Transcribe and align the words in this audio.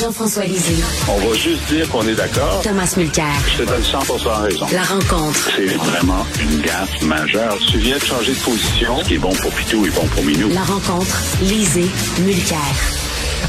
Jean-François 0.00 0.44
Lisée. 0.44 0.82
On 1.10 1.28
va 1.28 1.34
juste 1.34 1.68
dire 1.68 1.86
qu'on 1.90 2.06
est 2.08 2.14
d'accord. 2.14 2.62
Thomas 2.62 2.94
Mulcair. 2.96 3.26
Je 3.52 3.62
te 3.62 3.68
donne 3.68 3.82
100 3.82 3.98
raison. 4.42 4.66
La 4.72 4.82
rencontre. 4.82 5.50
C'est 5.54 5.66
vraiment 5.76 6.24
une 6.40 6.62
gaffe 6.62 7.02
majeure. 7.02 7.58
Tu 7.70 7.76
viens 7.76 7.98
de 7.98 8.02
changer 8.02 8.32
de 8.32 8.38
position. 8.38 8.96
Ce 9.00 9.08
qui 9.08 9.14
est 9.16 9.18
bon 9.18 9.34
pour 9.34 9.50
Pitou 9.50 9.84
est 9.84 9.94
bon 9.94 10.06
pour 10.06 10.24
Minou. 10.24 10.48
La 10.54 10.62
rencontre. 10.62 11.20
Lisée. 11.42 11.90
Mulcair. 12.24 12.58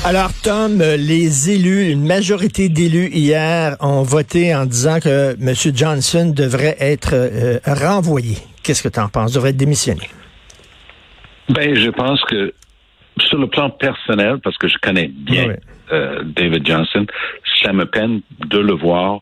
Alors, 0.04 0.32
Tom, 0.44 0.80
les 0.80 1.52
élus, 1.52 1.90
une 1.90 2.06
majorité 2.06 2.68
d'élus 2.68 3.08
hier 3.14 3.78
ont 3.80 4.04
voté 4.04 4.54
en 4.54 4.66
disant 4.66 5.00
que 5.00 5.38
M. 5.40 5.54
Johnson 5.74 6.34
devrait 6.36 6.76
être 6.82 7.14
euh, 7.14 7.60
renvoyé. 7.66 8.36
Qu'est-ce 8.62 8.84
que 8.84 8.90
tu 8.90 9.00
en 9.00 9.08
penses? 9.08 9.32
Devrait 9.32 9.52
être 9.52 9.58
démissionné? 9.58 10.10
Ben, 11.48 11.74
je 11.76 11.90
pense 11.92 12.22
que 12.26 12.54
sur 13.20 13.38
le 13.38 13.48
plan 13.48 13.70
personnel, 13.70 14.40
parce 14.44 14.58
que 14.58 14.68
je 14.68 14.76
connais 14.82 15.08
bien 15.08 15.56
euh, 15.92 16.22
David 16.24 16.66
Johnson, 16.68 17.06
ça 17.62 17.74
me 17.74 17.86
peine 17.86 18.22
de 18.48 18.60
le 18.60 18.74
voir 18.74 19.22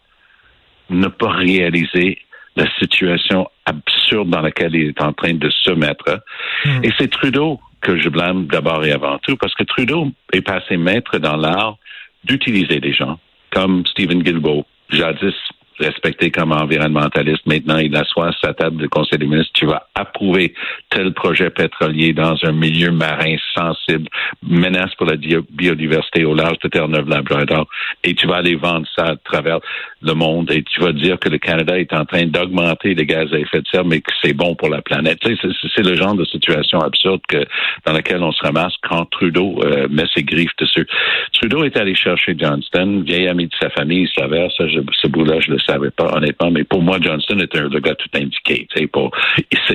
ne 0.89 1.07
pas 1.07 1.29
réaliser 1.29 2.19
la 2.55 2.69
situation 2.79 3.47
absurde 3.65 4.29
dans 4.29 4.41
laquelle 4.41 4.75
il 4.75 4.87
est 4.89 5.01
en 5.01 5.13
train 5.13 5.33
de 5.33 5.49
se 5.49 5.71
mettre. 5.71 6.21
Hmm. 6.65 6.83
Et 6.83 6.91
c'est 6.97 7.09
Trudeau 7.09 7.59
que 7.81 7.97
je 7.97 8.09
blâme 8.09 8.47
d'abord 8.47 8.83
et 8.83 8.91
avant 8.91 9.17
tout, 9.19 9.37
parce 9.37 9.53
que 9.55 9.63
Trudeau 9.63 10.11
est 10.33 10.41
passé 10.41 10.77
maître 10.77 11.17
dans 11.19 11.37
l'art 11.37 11.77
d'utiliser 12.23 12.79
des 12.79 12.93
gens 12.93 13.19
comme 13.51 13.85
Stephen 13.85 14.21
Guilbeault, 14.21 14.65
jadis 14.89 15.35
respecté 15.79 16.31
comme 16.31 16.51
environnementaliste. 16.51 17.45
Maintenant, 17.45 17.77
il 17.77 17.95
assoit 17.95 18.31
sa 18.43 18.53
table 18.53 18.77
de 18.77 18.88
conseil 18.88 19.19
des 19.19 19.25
ministres. 19.25 19.51
Tu 19.53 19.65
vas 19.65 19.88
approuver 19.95 20.53
tel 20.89 21.13
projet 21.13 21.49
pétrolier 21.49 22.13
dans 22.13 22.35
un 22.43 22.52
milieu 22.52 22.91
marin 22.91 23.35
sensible, 23.55 24.07
menace 24.43 24.93
pour 24.95 25.07
la 25.07 25.15
biodiversité 25.15 26.25
au 26.25 26.33
large 26.33 26.59
de 26.63 26.67
Terre-Neuve-Labrador, 26.69 27.67
et 28.03 28.13
tu 28.13 28.27
vas 28.27 28.38
aller 28.38 28.55
vendre 28.55 28.88
ça 28.95 29.07
à 29.07 29.16
travers 29.16 29.59
le 30.02 30.13
monde 30.13 30.52
et 30.52 30.63
tu 30.63 30.80
vas 30.81 30.94
dire 30.94 31.19
que 31.19 31.30
le 31.30 31.38
Canada 31.38 31.77
est 31.77 31.94
en 31.94 32.05
train 32.05 32.25
d'augmenter 32.25 32.94
les 32.95 33.05
gaz 33.05 33.33
à 33.33 33.39
effet 33.39 33.61
de 33.61 33.67
serre, 33.67 33.85
mais 33.85 34.02
que 34.02 34.11
c'est 34.22 34.33
bon 34.33 34.55
pour 34.55 34.69
la 34.69 34.81
planète. 34.81 35.19
Tu 35.19 35.35
sais, 35.35 35.50
c'est 35.75 35.85
le 35.85 35.95
genre 35.95 36.16
de 36.16 36.25
situation 36.25 36.80
absurde 36.80 37.22
que 37.27 37.45
dans 37.85 37.94
laquelle 37.94 38.23
on 38.23 38.31
se 38.31 38.41
ramasse 38.44 38.73
quand 38.81 39.05
Trudeau 39.05 39.59
euh, 39.63 39.88
met 39.89 40.05
ses 40.13 40.23
griffes 40.23 40.55
dessus. 40.59 40.88
Trudeau 41.33 41.63
est 41.63 41.77
allé 41.77 41.95
chercher 41.95 42.35
Johnston, 42.38 43.03
vieil 43.05 43.27
ami 43.27 43.47
de 43.47 43.55
sa 43.59 43.69
famille, 43.69 44.03
il 44.03 44.09
s'avère, 44.09 44.50
ça, 44.57 44.67
je, 44.67 44.80
ce 45.02 45.07
bout-là, 45.07 45.39
je 45.39 45.52
le 45.52 45.59
savais 45.70 45.92
pas, 45.92 46.16
honnêtement, 46.16 46.52
mais 46.52 46.64
pour 46.64 46.81
moi, 46.81 46.98
Johnston 47.02 47.39
est 47.39 47.56
un, 47.56 47.70
le 47.70 47.80
gars 47.80 47.95
tout 47.95 48.09
indiqué. 48.16 48.67
Pour, 48.92 49.12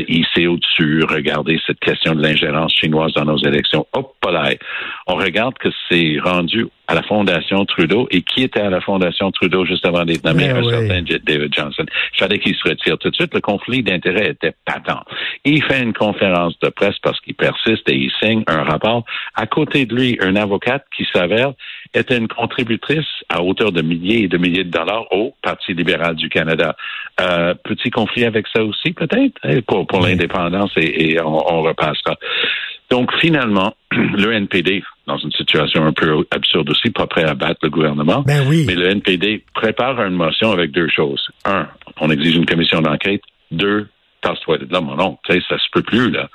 il 0.08 0.26
sait 0.34 0.46
au-dessus, 0.46 1.04
regarder 1.04 1.60
cette 1.66 1.80
question 1.80 2.14
de 2.14 2.22
l'ingérence 2.22 2.74
chinoise 2.74 3.12
dans 3.12 3.24
nos 3.24 3.38
élections. 3.38 3.86
Hop, 3.92 4.14
là. 4.30 4.50
On 5.06 5.16
regarde 5.16 5.54
que 5.58 5.68
c'est 5.88 6.18
rendu 6.22 6.66
à 6.86 6.94
la 6.94 7.02
Fondation 7.02 7.64
Trudeau 7.64 8.06
et 8.10 8.22
qui 8.22 8.42
était 8.42 8.60
à 8.60 8.70
la 8.70 8.80
Fondation 8.80 9.30
Trudeau 9.30 9.64
juste 9.64 9.86
avant 9.86 10.04
d'être 10.04 10.24
nommé 10.24 10.48
un 10.50 10.62
certain 10.62 11.02
David 11.02 11.54
Johnson? 11.54 11.84
Il 12.14 12.18
fallait 12.18 12.38
qu'il 12.38 12.54
se 12.54 12.68
retire 12.68 12.98
tout 12.98 13.10
de 13.10 13.14
suite. 13.14 13.32
Le 13.34 13.40
conflit 13.40 13.82
d'intérêts 13.82 14.30
était 14.30 14.54
patent. 14.64 15.04
il 15.44 15.62
fait 15.64 15.82
une 15.82 15.92
conférence 15.92 16.58
de 16.60 16.68
presse 16.68 16.98
parce 17.02 17.20
qu'il 17.20 17.34
persiste 17.34 17.88
et 17.88 17.94
il 17.94 18.10
signe 18.22 18.44
un 18.46 18.64
rapport. 18.64 19.04
À 19.34 19.46
côté 19.46 19.86
de 19.86 19.94
lui, 19.94 20.18
un 20.20 20.36
avocate 20.36 20.84
qui 20.96 21.06
s'avère 21.12 21.52
était 21.94 22.18
une 22.18 22.28
contributrice 22.28 23.06
à 23.28 23.42
hauteur 23.42 23.72
de 23.72 23.82
milliers 23.82 24.24
et 24.24 24.28
de 24.28 24.36
milliers 24.36 24.64
de 24.64 24.70
dollars 24.70 25.06
au 25.12 25.34
Parti 25.42 25.74
libéral 25.74 26.16
du 26.16 26.28
Canada. 26.28 26.76
Euh, 27.20 27.54
petit 27.54 27.90
conflit 27.90 28.24
avec 28.24 28.46
ça 28.54 28.62
aussi, 28.64 28.92
peut-être, 28.92 29.38
hein, 29.44 29.60
pour, 29.66 29.86
pour 29.86 30.00
l'indépendance 30.00 30.72
et, 30.76 31.12
et 31.12 31.20
on, 31.20 31.52
on 31.52 31.62
repassera. 31.62 32.16
Donc, 32.90 33.10
finalement, 33.20 33.74
le 33.92 34.32
NPD, 34.32 34.82
dans 35.06 35.18
une 35.18 35.32
situation 35.32 35.84
un 35.84 35.92
peu 35.92 36.24
absurde 36.30 36.70
aussi, 36.70 36.90
pas 36.90 37.06
prêt 37.06 37.24
à 37.24 37.34
battre 37.34 37.60
le 37.62 37.70
gouvernement. 37.70 38.22
Ben 38.26 38.46
oui. 38.48 38.64
Mais 38.66 38.74
le 38.74 38.88
NPD 38.88 39.44
prépare 39.54 40.00
une 40.04 40.14
motion 40.14 40.52
avec 40.52 40.70
deux 40.70 40.88
choses. 40.88 41.28
Un, 41.44 41.66
on 42.00 42.10
exige 42.10 42.36
une 42.36 42.46
commission 42.46 42.80
d'enquête. 42.80 43.22
Deux, 43.50 43.88
passe-toi 44.24 44.58
de 44.58 44.72
là, 44.72 44.80
mon 44.80 44.98
oncle. 44.98 45.40
Ça 45.48 45.58
se 45.58 45.68
peut 45.70 45.82
plus, 45.82 46.10
là. 46.10 46.28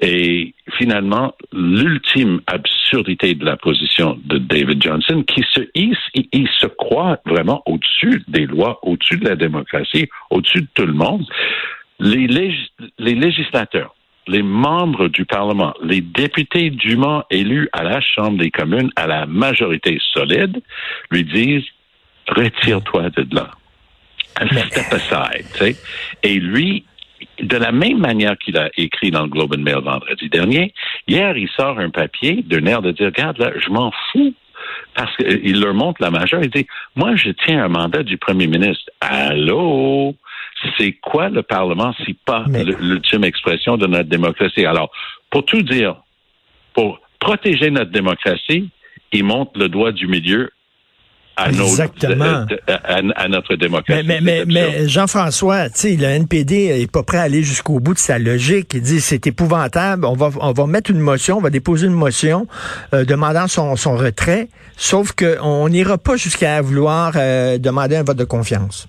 Et 0.00 0.54
finalement, 0.78 1.34
l'ultime 1.52 2.40
absurdité 2.46 3.34
de 3.34 3.44
la 3.44 3.56
position 3.56 4.18
de 4.24 4.38
David 4.38 4.82
Johnson, 4.82 5.24
qui 5.24 5.44
se 5.52 5.60
hisse, 5.74 5.98
il, 6.14 6.48
se 6.48 6.66
croit 6.66 7.18
vraiment 7.26 7.62
au-dessus 7.66 8.22
des 8.28 8.46
lois, 8.46 8.78
au-dessus 8.82 9.18
de 9.18 9.28
la 9.28 9.36
démocratie, 9.36 10.08
au-dessus 10.30 10.62
de 10.62 10.68
tout 10.74 10.86
le 10.86 10.92
monde. 10.92 11.26
Les, 11.98 12.26
législateurs 12.98 13.94
les 14.28 14.42
membres 14.42 15.08
du 15.08 15.24
Parlement, 15.24 15.74
les 15.82 16.00
députés 16.00 16.70
dûment 16.70 17.24
élus 17.30 17.68
à 17.72 17.82
la 17.82 18.00
Chambre 18.00 18.38
des 18.38 18.52
communes 18.52 18.90
à 18.94 19.08
la 19.08 19.26
majorité 19.26 19.98
solide, 20.12 20.62
lui 21.10 21.24
disent 21.24 21.66
retire-toi 22.28 23.10
de 23.10 23.26
là. 23.34 23.50
Step 24.68 24.92
aside. 24.92 25.76
Et 26.22 26.34
lui, 26.38 26.84
de 27.40 27.56
la 27.56 27.72
même 27.72 27.98
manière 27.98 28.36
qu'il 28.38 28.56
a 28.56 28.70
écrit 28.76 29.10
dans 29.10 29.22
le 29.22 29.28
Globe 29.28 29.54
and 29.54 29.62
Mail 29.62 29.80
vendredi 29.82 30.28
dernier, 30.28 30.72
hier, 31.06 31.36
il 31.36 31.48
sort 31.48 31.78
un 31.78 31.90
papier 31.90 32.42
d'un 32.42 32.66
air 32.66 32.82
de 32.82 32.92
dire, 32.92 33.06
regarde, 33.06 33.38
là, 33.38 33.52
je 33.56 33.70
m'en 33.70 33.92
fous 34.12 34.34
parce 34.94 35.14
qu'il 35.16 35.60
leur 35.60 35.74
montre 35.74 36.02
la 36.02 36.10
majeure. 36.10 36.42
Il 36.42 36.50
dit, 36.50 36.66
moi, 36.96 37.16
je 37.16 37.30
tiens 37.30 37.64
un 37.64 37.68
mandat 37.68 38.02
du 38.02 38.18
premier 38.18 38.46
ministre. 38.46 38.90
Allô? 39.00 40.14
c'est 40.78 40.92
quoi 40.92 41.28
le 41.28 41.42
Parlement 41.42 41.92
si 42.04 42.14
pas 42.14 42.44
l'ultime 42.48 43.24
expression 43.24 43.76
de 43.76 43.86
notre 43.86 44.08
démocratie? 44.08 44.64
Alors, 44.64 44.90
pour 45.30 45.44
tout 45.44 45.62
dire, 45.62 45.96
pour 46.74 47.00
protéger 47.18 47.70
notre 47.70 47.90
démocratie, 47.90 48.70
il 49.12 49.24
monte 49.24 49.56
le 49.56 49.68
doigt 49.68 49.92
du 49.92 50.06
milieu 50.06 50.50
à, 51.36 51.48
Exactement. 51.48 52.46
à, 52.68 53.28
notre 53.28 53.56
démocratie. 53.56 54.02
Mais, 54.06 54.20
mais, 54.20 54.44
mais, 54.46 54.88
Jean-François, 54.88 55.68
le 55.84 56.04
NPD 56.04 56.82
est 56.82 56.90
pas 56.90 57.02
prêt 57.02 57.18
à 57.18 57.22
aller 57.22 57.42
jusqu'au 57.42 57.80
bout 57.80 57.94
de 57.94 57.98
sa 57.98 58.18
logique. 58.18 58.74
Il 58.74 58.82
dit 58.82 59.00
c'est 59.00 59.26
épouvantable, 59.26 60.04
on 60.04 60.14
va, 60.14 60.30
on 60.40 60.52
va 60.52 60.66
mettre 60.66 60.90
une 60.90 61.00
motion, 61.00 61.38
on 61.38 61.40
va 61.40 61.50
déposer 61.50 61.86
une 61.86 61.94
motion 61.94 62.46
euh, 62.94 63.04
demandant 63.04 63.48
son, 63.48 63.76
son 63.76 63.96
retrait, 63.96 64.48
sauf 64.76 65.12
qu'on 65.12 65.68
n'ira 65.68 65.98
pas 65.98 66.16
jusqu'à 66.16 66.60
vouloir 66.60 67.12
euh, 67.16 67.58
demander 67.58 67.96
un 67.96 68.04
vote 68.04 68.18
de 68.18 68.24
confiance. 68.24 68.88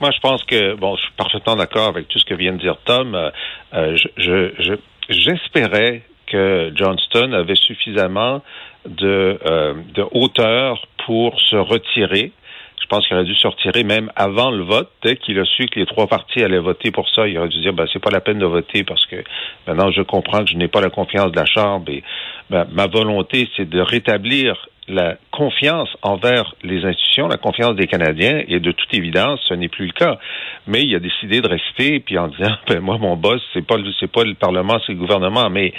Moi, 0.00 0.10
je 0.12 0.20
pense 0.20 0.42
que, 0.44 0.74
bon, 0.76 0.96
je 0.96 1.02
suis 1.02 1.12
parfaitement 1.16 1.56
d'accord 1.56 1.88
avec 1.88 2.08
tout 2.08 2.18
ce 2.18 2.24
que 2.24 2.34
vient 2.34 2.52
de 2.52 2.58
dire 2.58 2.76
Tom. 2.84 3.14
Euh, 3.14 3.30
euh 3.74 3.96
je, 4.16 4.76
j'espérais 5.10 6.02
que 6.26 6.72
Johnston 6.74 7.32
avait 7.32 7.56
suffisamment 7.56 8.42
de, 8.86 9.38
euh, 9.46 9.74
de 9.94 10.04
hauteur 10.12 10.86
pour 11.06 11.40
se 11.40 11.56
retirer. 11.56 12.32
Je 12.80 12.86
pense 12.86 13.06
qu'il 13.06 13.16
aurait 13.16 13.24
dû 13.24 13.34
se 13.34 13.46
retirer 13.46 13.84
même 13.84 14.10
avant 14.16 14.50
le 14.50 14.64
vote. 14.64 14.90
Dès 15.02 15.16
qu'il 15.16 15.38
a 15.38 15.44
su 15.44 15.66
que 15.66 15.78
les 15.78 15.86
trois 15.86 16.06
partis 16.06 16.42
allaient 16.42 16.58
voter 16.58 16.90
pour 16.90 17.08
ça, 17.08 17.28
il 17.28 17.38
aurait 17.38 17.48
dû 17.48 17.60
dire 17.60 17.72
ben, 17.72 17.86
c'est 17.92 18.02
pas 18.02 18.10
la 18.10 18.20
peine 18.20 18.38
de 18.38 18.46
voter 18.46 18.82
parce 18.82 19.06
que 19.06 19.22
maintenant 19.66 19.90
je 19.92 20.02
comprends 20.02 20.44
que 20.44 20.50
je 20.50 20.56
n'ai 20.56 20.68
pas 20.68 20.80
la 20.80 20.90
confiance 20.90 21.30
de 21.30 21.36
la 21.36 21.46
Chambre 21.46 21.90
et 21.90 22.02
ben, 22.50 22.66
ma 22.72 22.86
volonté, 22.88 23.48
c'est 23.56 23.68
de 23.68 23.80
rétablir 23.80 24.68
la 24.90 25.16
confiance 25.30 25.88
envers 26.02 26.54
les 26.62 26.84
institutions, 26.84 27.28
la 27.28 27.36
confiance 27.36 27.76
des 27.76 27.86
Canadiens, 27.86 28.42
et 28.48 28.58
de 28.58 28.72
toute 28.72 28.92
évidence, 28.92 29.40
ce 29.48 29.54
n'est 29.54 29.68
plus 29.68 29.86
le 29.86 29.92
cas. 29.92 30.18
Mais 30.66 30.82
il 30.82 30.94
a 30.94 30.98
décidé 30.98 31.40
de 31.40 31.48
rester, 31.48 32.00
puis 32.00 32.18
en 32.18 32.28
disant, 32.28 32.56
ben 32.68 32.80
moi, 32.80 32.98
mon 32.98 33.16
boss, 33.16 33.40
c'est 33.54 33.64
pas 33.64 33.76
c'est 34.00 34.10
pas 34.10 34.24
le 34.24 34.34
Parlement, 34.34 34.80
c'est 34.84 34.92
le 34.92 34.98
gouvernement. 34.98 35.48
Mais 35.48 35.72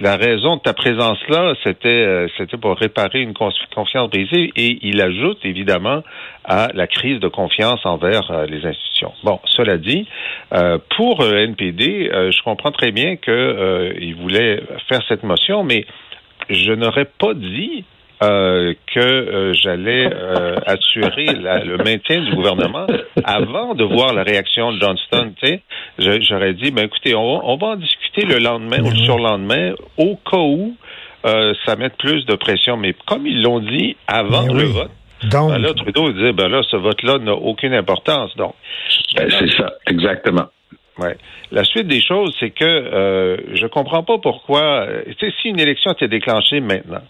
la 0.00 0.16
raison 0.16 0.56
de 0.56 0.60
ta 0.60 0.74
présence 0.74 1.18
là, 1.28 1.54
c'était 1.64 1.88
euh, 1.88 2.28
c'était 2.36 2.56
pour 2.56 2.76
réparer 2.76 3.20
une 3.20 3.34
confiance 3.34 4.10
brisée, 4.10 4.52
et 4.56 4.78
il 4.82 5.00
ajoute 5.00 5.38
évidemment 5.44 6.02
à 6.44 6.68
la 6.74 6.86
crise 6.86 7.20
de 7.20 7.28
confiance 7.28 7.84
envers 7.84 8.30
euh, 8.30 8.46
les 8.46 8.64
institutions. 8.66 9.12
Bon, 9.24 9.40
cela 9.44 9.78
dit, 9.78 10.06
euh, 10.52 10.78
pour 10.96 11.24
NPD, 11.24 12.10
je 12.12 12.42
comprends 12.42 12.72
très 12.72 12.92
bien 12.92 13.16
qu'il 13.16 14.16
voulait 14.20 14.62
faire 14.88 15.02
cette 15.08 15.22
motion, 15.22 15.64
mais 15.64 15.86
je 16.50 16.72
n'aurais 16.72 17.06
pas 17.18 17.34
dit 17.34 17.84
euh, 18.22 18.72
que 18.94 19.00
euh, 19.00 19.52
j'allais 19.52 20.08
euh, 20.10 20.56
assurer 20.64 21.26
le 21.26 21.76
maintien 21.78 22.22
du 22.22 22.34
gouvernement 22.34 22.86
avant 23.24 23.74
de 23.74 23.84
voir 23.84 24.14
la 24.14 24.22
réaction 24.22 24.72
de 24.72 24.80
Johnston. 24.80 25.34
J'aurais 25.98 26.54
dit, 26.54 26.70
ben 26.70 26.84
écoutez, 26.86 27.14
on, 27.14 27.56
va 27.56 27.66
en 27.66 27.76
discuter 27.76 28.24
le 28.24 28.38
lendemain 28.38 28.80
ou 28.80 28.90
le 28.90 28.96
surlendemain 28.96 29.74
au 29.98 30.16
cas 30.16 30.38
où 30.38 30.76
ça 31.22 31.76
mette 31.76 31.96
plus 31.98 32.24
de 32.24 32.34
pression. 32.36 32.76
Mais 32.76 32.94
comme 33.06 33.26
ils 33.26 33.42
l'ont 33.42 33.60
dit 33.60 33.96
avant 34.06 34.46
le 34.46 34.64
vote, 34.64 34.90
donc, 35.24 35.50
ben 35.50 35.58
là, 35.58 35.72
Trudeau 35.72 36.12
disait, 36.12 36.32
ben 36.32 36.48
là, 36.48 36.62
ce 36.70 36.76
vote-là 36.76 37.18
n'a 37.18 37.32
aucune 37.32 37.74
importance. 37.74 38.36
Donc, 38.36 38.54
ben, 39.16 39.28
c'est 39.30 39.50
ça, 39.50 39.72
exactement. 39.86 40.46
Ouais. 40.98 41.16
La 41.50 41.64
suite 41.64 41.86
des 41.86 42.00
choses, 42.00 42.34
c'est 42.40 42.50
que 42.50 42.64
euh, 42.64 43.36
je 43.54 43.66
comprends 43.66 44.02
pas 44.02 44.18
pourquoi. 44.18 44.86
si 45.18 45.48
une 45.48 45.60
élection 45.60 45.92
était 45.92 46.08
déclenchée 46.08 46.60
maintenant, 46.60 47.02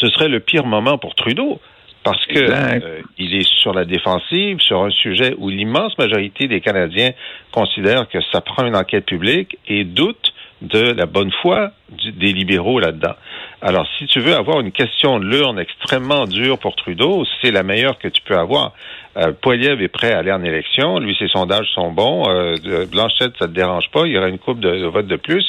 ce 0.00 0.08
serait 0.08 0.28
le 0.28 0.40
pire 0.40 0.66
moment 0.66 0.98
pour 0.98 1.14
Trudeau 1.14 1.60
parce 2.04 2.24
que 2.26 2.38
euh, 2.38 3.02
il 3.18 3.34
est 3.34 3.46
sur 3.60 3.74
la 3.74 3.84
défensive 3.84 4.60
sur 4.60 4.82
un 4.82 4.90
sujet 4.90 5.34
où 5.36 5.50
l'immense 5.50 5.98
majorité 5.98 6.48
des 6.48 6.60
Canadiens 6.60 7.10
considèrent 7.52 8.08
que 8.08 8.18
ça 8.32 8.40
prend 8.40 8.64
une 8.64 8.76
enquête 8.76 9.04
publique 9.04 9.58
et 9.66 9.84
doutent 9.84 10.32
de 10.62 10.92
la 10.92 11.06
bonne 11.06 11.30
foi 11.42 11.70
des 12.16 12.32
libéraux 12.32 12.80
là-dedans. 12.80 13.14
Alors, 13.60 13.86
si 13.98 14.06
tu 14.06 14.20
veux 14.20 14.34
avoir 14.34 14.60
une 14.60 14.72
question 14.72 15.20
de 15.20 15.26
l'urne 15.26 15.58
extrêmement 15.58 16.24
dure 16.24 16.58
pour 16.58 16.76
Trudeau, 16.76 17.24
c'est 17.40 17.50
la 17.50 17.62
meilleure 17.62 17.98
que 17.98 18.08
tu 18.08 18.22
peux 18.22 18.36
avoir. 18.36 18.72
Euh, 19.16 19.32
Poiliev 19.40 19.82
est 19.82 19.88
prêt 19.88 20.12
à 20.12 20.18
aller 20.18 20.32
en 20.32 20.42
élection. 20.42 20.98
Lui, 20.98 21.14
ses 21.18 21.28
sondages 21.28 21.68
sont 21.74 21.90
bons. 21.92 22.28
Euh, 22.28 22.86
Blanchette, 22.86 23.34
ça 23.38 23.46
ne 23.46 23.50
te 23.50 23.54
dérange 23.54 23.90
pas. 23.92 24.06
Il 24.06 24.12
y 24.12 24.18
aura 24.18 24.28
une 24.28 24.38
coupe 24.38 24.60
de, 24.60 24.70
de 24.70 24.86
votes 24.86 25.06
de 25.06 25.16
plus. 25.16 25.48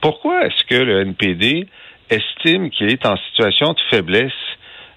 Pourquoi 0.00 0.46
est-ce 0.46 0.64
que 0.64 0.74
le 0.74 1.00
NPD 1.02 1.66
estime 2.10 2.70
qu'il 2.70 2.90
est 2.90 3.06
en 3.06 3.16
situation 3.16 3.72
de 3.72 3.80
faiblesse 3.90 4.32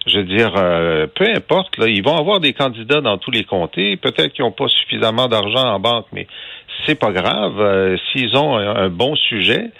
je 0.06 0.18
veux 0.18 0.26
dire, 0.26 0.54
euh, 0.58 1.08
peu 1.08 1.26
importe, 1.34 1.78
là, 1.78 1.88
ils 1.88 2.04
vont 2.04 2.18
avoir 2.18 2.40
des 2.40 2.54
candidats 2.54 3.02
dans 3.02 3.18
tous 3.18 3.32
les 3.32 3.44
comtés. 3.44 3.96
Peut-être 3.96 4.34
qu'ils 4.34 4.44
n'ont 4.44 4.52
pas 4.52 4.68
suffisamment 4.68 5.28
d'argent 5.28 5.64
en 5.64 5.80
banque, 5.80 6.08
mais 6.12 6.28
c'est 6.86 7.00
pas 7.00 7.12
grave. 7.12 7.60
Euh, 7.60 7.98
s'ils 8.12 8.36
ont 8.36 8.58
un, 8.58 8.90
bon 8.90 9.16
sujet, 9.16 9.72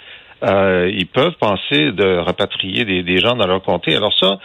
euh, 0.42 0.90
ils 0.92 1.06
peuvent 1.06 1.36
penser 1.40 1.92
de 1.92 2.18
rapatrier 2.18 2.84
des, 2.84 3.02
des, 3.02 3.18
gens 3.18 3.36
dans 3.36 3.46
leur 3.46 3.62
comté. 3.62 3.94
Alors 3.94 4.12
ça, 4.18 4.38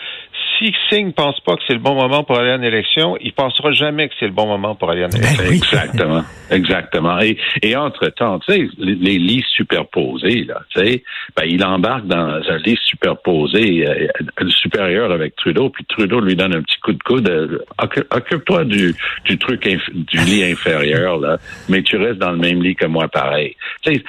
si 0.58 0.74
Singh 0.90 1.14
pense 1.14 1.40
pas 1.42 1.56
que 1.56 1.62
c'est 1.68 1.74
le 1.74 1.80
bon 1.80 1.96
moment 1.96 2.24
pour 2.24 2.38
aller 2.38 2.52
en 2.52 2.62
élection, 2.62 3.18
il 3.22 3.34
pensera 3.34 3.72
jamais 3.72 4.10
que 4.10 4.14
c'est 4.20 4.28
le 4.28 4.34
bon 4.34 4.46
moment 4.46 4.76
pour 4.76 4.92
aller 4.92 5.06
en 5.06 5.10
ben 5.10 5.20
élection. 5.20 5.52
Exactement, 5.52 6.24
exactement. 6.52 7.20
Et, 7.20 7.38
et 7.62 7.76
entre-temps, 7.76 8.40
tu 8.40 8.54
sais, 8.54 8.68
les, 8.78 9.18
lits 9.18 9.46
superposés, 9.56 10.44
là, 10.44 10.62
tu 10.70 10.80
sais, 10.80 11.04
ben, 11.36 11.46
il 11.46 11.64
embarque 11.64 12.08
dans 12.08 12.42
un 12.48 12.58
lit 12.58 12.78
superposé 12.84 13.88
euh, 13.88 14.08
supérieur 14.50 15.12
avec 15.12 15.36
Trudeau, 15.36 15.70
puis 15.70 15.86
Trudeau 15.86 16.20
lui 16.20 16.36
donne 16.36 16.56
un 16.56 16.62
petit 16.62 16.80
coup 16.82 16.94
de 16.94 17.04
coude. 17.04 17.30
Euh, 17.30 17.60
occupe-toi 18.12 18.66
du, 18.66 18.96
du 19.26 19.38
truc, 19.38 19.64
du 19.64 20.18
lit 20.20 20.44
inférieur, 20.44 21.18
là, 21.18 21.38
mais 21.70 21.82
tu 21.82 21.98
restes 21.98 22.20
dans 22.20 22.32
le 22.32 22.38
même 22.38 22.62
lit 22.62 22.76
que 22.76 22.86
moi, 22.86 23.08
pareil. 23.08 23.56
Tu 23.82 23.96
sais, 23.96 24.04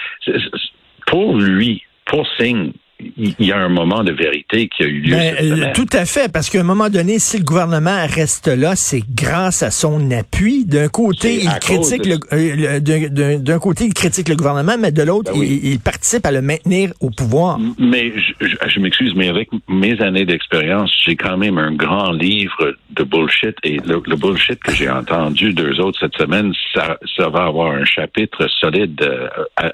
pour 1.10 1.36
lui, 1.36 1.82
pour 2.06 2.26
Singh, 2.38 2.72
il 3.16 3.34
y 3.38 3.52
a 3.52 3.58
un 3.58 3.68
moment 3.68 4.02
de 4.02 4.12
vérité 4.12 4.68
qui 4.68 4.82
a 4.82 4.86
eu 4.86 5.00
lieu. 5.00 5.16
Ben, 5.16 5.36
euh, 5.40 5.72
tout 5.74 5.88
à 5.92 6.04
fait, 6.04 6.32
parce 6.32 6.50
qu'à 6.50 6.60
un 6.60 6.64
moment 6.64 6.88
donné, 6.88 7.18
si 7.18 7.38
le 7.38 7.44
gouvernement 7.44 8.06
reste 8.06 8.48
là, 8.48 8.76
c'est 8.76 9.02
grâce 9.14 9.62
à 9.62 9.70
son 9.70 10.10
appui. 10.10 10.64
D'un 10.64 10.88
côté, 10.88 11.42
il 11.42 11.50
critique 11.60 12.06
le, 12.06 12.18
euh, 12.32 13.38
d'un 13.38 13.58
côté, 13.58 13.84
il 13.84 13.94
critique 13.94 14.28
le 14.28 14.36
gouvernement, 14.36 14.76
mais 14.78 14.92
de 14.92 15.02
l'autre, 15.02 15.32
ben 15.32 15.42
il, 15.42 15.78
participe 15.80 16.26
à 16.26 16.32
le 16.32 16.42
maintenir 16.42 16.92
au 17.00 17.10
pouvoir. 17.10 17.58
Mais 17.78 18.12
je, 18.40 18.46
je, 18.66 18.80
m'excuse, 18.80 19.14
mais 19.14 19.28
avec 19.28 19.48
mes 19.68 20.00
années 20.00 20.24
d'expérience, 20.24 20.92
j'ai 21.04 21.16
quand 21.16 21.36
même 21.36 21.58
un 21.58 21.72
grand 21.72 22.12
livre 22.12 22.74
de 22.90 23.04
bullshit 23.04 23.56
et 23.62 23.78
le, 23.78 24.16
bullshit 24.16 24.58
que 24.60 24.72
j'ai 24.72 24.90
entendu 24.90 25.52
deux 25.52 25.80
autres 25.80 25.98
cette 26.00 26.16
semaine, 26.16 26.52
ça, 26.74 26.98
ça 27.16 27.28
va 27.28 27.44
avoir 27.44 27.72
un 27.72 27.84
chapitre 27.84 28.46
solide 28.60 29.00
euh, 29.02 29.28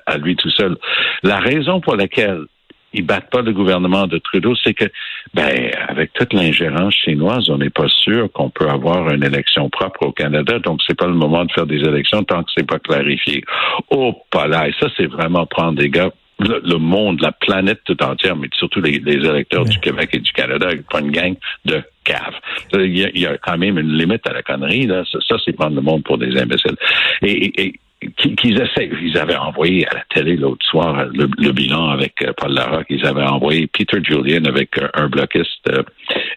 à 0.06 0.18
lui 0.18 0.36
tout 0.36 0.50
seul. 0.50 0.76
La 1.22 1.38
raison 1.38 1.80
pour 1.80 1.96
laquelle 1.96 2.44
ils 2.92 3.04
battent 3.04 3.30
pas 3.30 3.42
le 3.42 3.52
gouvernement 3.52 4.06
de 4.06 4.18
Trudeau, 4.18 4.54
c'est 4.62 4.74
que, 4.74 4.86
ben, 5.34 5.70
avec 5.88 6.12
toute 6.14 6.32
l'ingérence 6.32 6.94
chinoise, 6.94 7.50
on 7.50 7.58
n'est 7.58 7.70
pas 7.70 7.88
sûr 7.88 8.30
qu'on 8.32 8.50
peut 8.50 8.68
avoir 8.68 9.10
une 9.10 9.24
élection 9.24 9.68
propre 9.68 10.06
au 10.06 10.12
Canada. 10.12 10.58
Donc, 10.58 10.80
c'est 10.86 10.96
pas 10.96 11.06
le 11.06 11.14
moment 11.14 11.44
de 11.44 11.52
faire 11.52 11.66
des 11.66 11.80
élections 11.80 12.22
tant 12.24 12.42
que 12.42 12.50
c'est 12.56 12.66
pas 12.66 12.78
clarifié. 12.78 13.44
Oh, 13.90 14.14
pas 14.30 14.46
là. 14.46 14.68
Et 14.68 14.74
ça, 14.80 14.88
c'est 14.96 15.06
vraiment 15.06 15.46
prendre 15.46 15.78
des 15.78 15.90
gars 15.90 16.10
le, 16.38 16.76
monde, 16.76 17.20
la 17.22 17.32
planète 17.32 17.80
tout 17.84 18.00
entière, 18.02 18.36
mais 18.36 18.48
surtout 18.58 18.82
les, 18.82 18.96
électeurs 18.96 19.64
du 19.64 19.78
Québec 19.78 20.10
et 20.12 20.18
du 20.18 20.32
Canada, 20.32 20.68
pas 20.90 21.00
une 21.00 21.10
gang 21.10 21.34
de 21.64 21.82
caves. 22.04 22.34
Il 22.74 23.18
y, 23.18 23.26
a, 23.26 23.38
quand 23.38 23.56
même 23.56 23.78
une 23.78 23.96
limite 23.96 24.28
à 24.28 24.34
la 24.34 24.42
connerie. 24.42 24.86
Là. 24.86 25.02
Ça, 25.10 25.36
c'est 25.42 25.54
prendre 25.54 25.76
le 25.76 25.80
monde 25.80 26.04
pour 26.04 26.18
des 26.18 26.36
imbéciles. 26.38 26.76
et 27.22 27.72
qu'ils 28.34 28.60
essaient. 28.60 28.90
Ils 29.02 29.16
avaient 29.18 29.36
envoyé 29.36 29.86
à 29.88 29.94
la 29.94 30.04
télé 30.14 30.36
l'autre 30.36 30.64
soir 30.66 31.06
le, 31.12 31.52
bilan 31.52 31.90
avec 31.90 32.22
euh, 32.22 32.32
Paul 32.36 32.52
Larocque. 32.52 32.86
Ils 32.90 33.06
avaient 33.06 33.22
envoyé 33.22 33.66
Peter 33.66 33.98
Julian 34.02 34.44
avec 34.44 34.78
euh, 34.78 34.88
un 34.94 35.08
bloquiste 35.08 35.68
euh, 35.70 35.82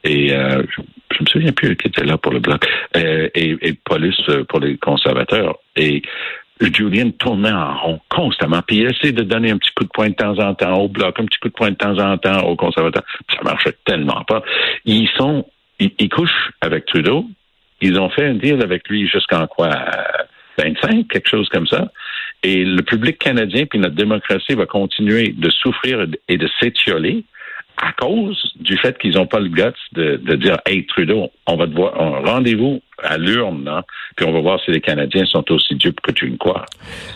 et 0.03 0.29
je, 0.29 1.21
me 1.21 1.25
souviens 1.27 1.51
plus 1.51 1.75
qui 1.75 1.87
était 1.87 2.05
là 2.05 2.17
pour 2.17 2.31
le 2.31 2.39
bloc 2.39 2.65
et, 2.95 3.29
et 3.35 3.73
Paulus 3.73 4.15
pour 4.47 4.59
les 4.61 4.77
conservateurs. 4.77 5.57
Et 5.75 6.01
Julian 6.61 7.11
tournait 7.11 7.51
en 7.51 7.77
rond 7.77 7.99
constamment. 8.09 8.61
Puis 8.65 8.77
il 8.77 8.85
essayait 8.89 9.11
de 9.11 9.23
donner 9.23 9.51
un 9.51 9.57
petit 9.57 9.71
coup 9.75 9.83
de 9.83 9.89
poing 9.89 10.09
de 10.09 10.13
temps 10.13 10.37
en 10.39 10.53
temps 10.53 10.75
au 10.75 10.87
bloc, 10.87 11.19
un 11.19 11.25
petit 11.25 11.39
coup 11.39 11.49
de 11.49 11.53
poing 11.53 11.71
de 11.71 11.75
temps 11.75 11.97
en 11.99 12.17
temps 12.17 12.41
aux 12.43 12.55
conservateurs. 12.55 13.03
Ça 13.29 13.41
marchait 13.43 13.75
tellement 13.85 14.23
pas. 14.25 14.41
Ils 14.85 15.09
sont, 15.17 15.45
ils 15.79 16.09
couchent 16.09 16.51
avec 16.61 16.85
Trudeau. 16.85 17.25
Ils 17.81 17.99
ont 17.99 18.09
fait 18.09 18.25
un 18.25 18.35
deal 18.35 18.61
avec 18.61 18.87
lui 18.89 19.07
jusqu'en 19.07 19.47
quoi 19.47 19.71
25, 20.59 21.07
quelque 21.07 21.29
chose 21.29 21.49
comme 21.49 21.67
ça. 21.67 21.91
Et 22.43 22.63
le 22.63 22.81
public 22.81 23.17
canadien 23.17 23.65
puis 23.65 23.79
notre 23.79 23.95
démocratie 23.95 24.53
va 24.53 24.65
continuer 24.65 25.29
de 25.29 25.49
souffrir 25.49 26.05
et 26.27 26.37
de 26.37 26.49
s'étioler 26.59 27.23
à 27.77 27.93
cause 27.93 28.53
du 28.57 28.77
fait 28.77 28.97
qu'ils 28.97 29.15
n'ont 29.15 29.27
pas 29.27 29.39
le 29.39 29.49
guts 29.49 29.63
de, 29.93 30.17
de, 30.17 30.35
dire 30.35 30.57
Hey 30.65 30.85
Trudeau, 30.85 31.29
on 31.47 31.55
va 31.55 31.67
te 31.67 31.73
voir, 31.73 31.93
rendez-vous 32.25 32.81
à 33.03 33.17
l'urne, 33.17 33.67
hein, 33.67 33.83
puis 34.15 34.25
on 34.25 34.31
va 34.31 34.41
voir 34.41 34.59
si 34.63 34.71
les 34.71 34.81
Canadiens 34.81 35.25
sont 35.25 35.43
aussi 35.51 35.75
dupes 35.75 35.99
que 36.01 36.11
tu 36.11 36.29
ne 36.29 36.37
crois. 36.37 36.65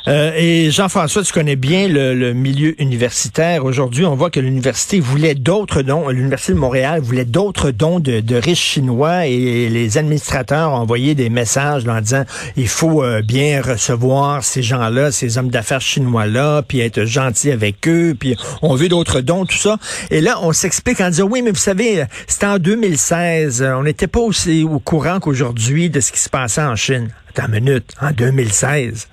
Euh, 0.08 0.32
et 0.38 0.72
Jean-François, 0.72 1.24
tu 1.24 1.34
connais 1.34 1.56
bien 1.56 1.88
le, 1.88 2.34
milieu 2.34 2.80
universitaire. 2.82 3.66
Aujourd'hui, 3.66 4.06
on 4.06 4.16
voit 4.16 4.30
que 4.30 4.40
l'université 4.40 5.00
voulait 5.00 5.36
d'autres 5.36 5.82
dons, 5.82 6.10
l'Université 6.10 6.54
de 6.54 6.58
Montréal 6.58 7.02
voulait 7.02 7.26
d'autres 7.26 7.72
dons 7.72 8.00
de, 8.00 8.36
riches 8.36 8.74
Chinois 8.74 9.28
et 9.28 9.70
les 9.70 9.98
administrateurs 9.98 10.72
ont 10.72 10.78
envoyé 10.78 11.16
des 11.16 11.30
messages 11.30 11.88
en 11.88 12.02
disant 12.02 12.24
il 12.56 12.68
faut 12.68 13.04
euh, 13.04 13.22
bien 13.22 13.62
recevoir 13.62 14.44
ces 14.44 14.64
gens-là, 14.64 15.12
ces 15.12 15.38
hommes 15.38 15.50
d'affaires 15.50 15.82
chinois-là, 15.82 16.64
puis 16.64 16.80
être 16.80 17.06
gentil 17.06 17.52
avec 17.52 17.88
eux, 17.88 18.16
puis 18.20 18.36
on 18.62 18.76
veut 18.76 18.90
d'autres 18.90 19.22
dons, 19.22 19.46
tout 19.46 19.58
ça. 19.58 19.78
Et 20.10 20.22
là, 20.22 20.40
on 20.42 20.52
s'explique 20.54 21.00
en 21.02 21.10
disant 21.10 21.28
oui, 21.30 21.42
mais 21.42 21.52
vous 21.52 21.58
savez, 21.58 22.04
c'était 22.28 22.48
en 22.48 22.58
2016, 22.58 23.64
on 23.78 23.84
n'était 23.84 24.08
pas 24.08 24.20
aussi 24.20 24.64
au 24.64 24.80
courant 24.80 25.20
qu'aujourd'hui 25.20 25.73
de 25.74 26.00
ce 26.00 26.12
qui 26.12 26.20
se 26.20 26.30
passait 26.30 26.64
en 26.64 26.76
Chine. 26.76 27.10
Attends 27.30 27.48
une 27.48 27.64
minute, 27.66 27.94
en 28.02 28.12
2016. 28.12 29.10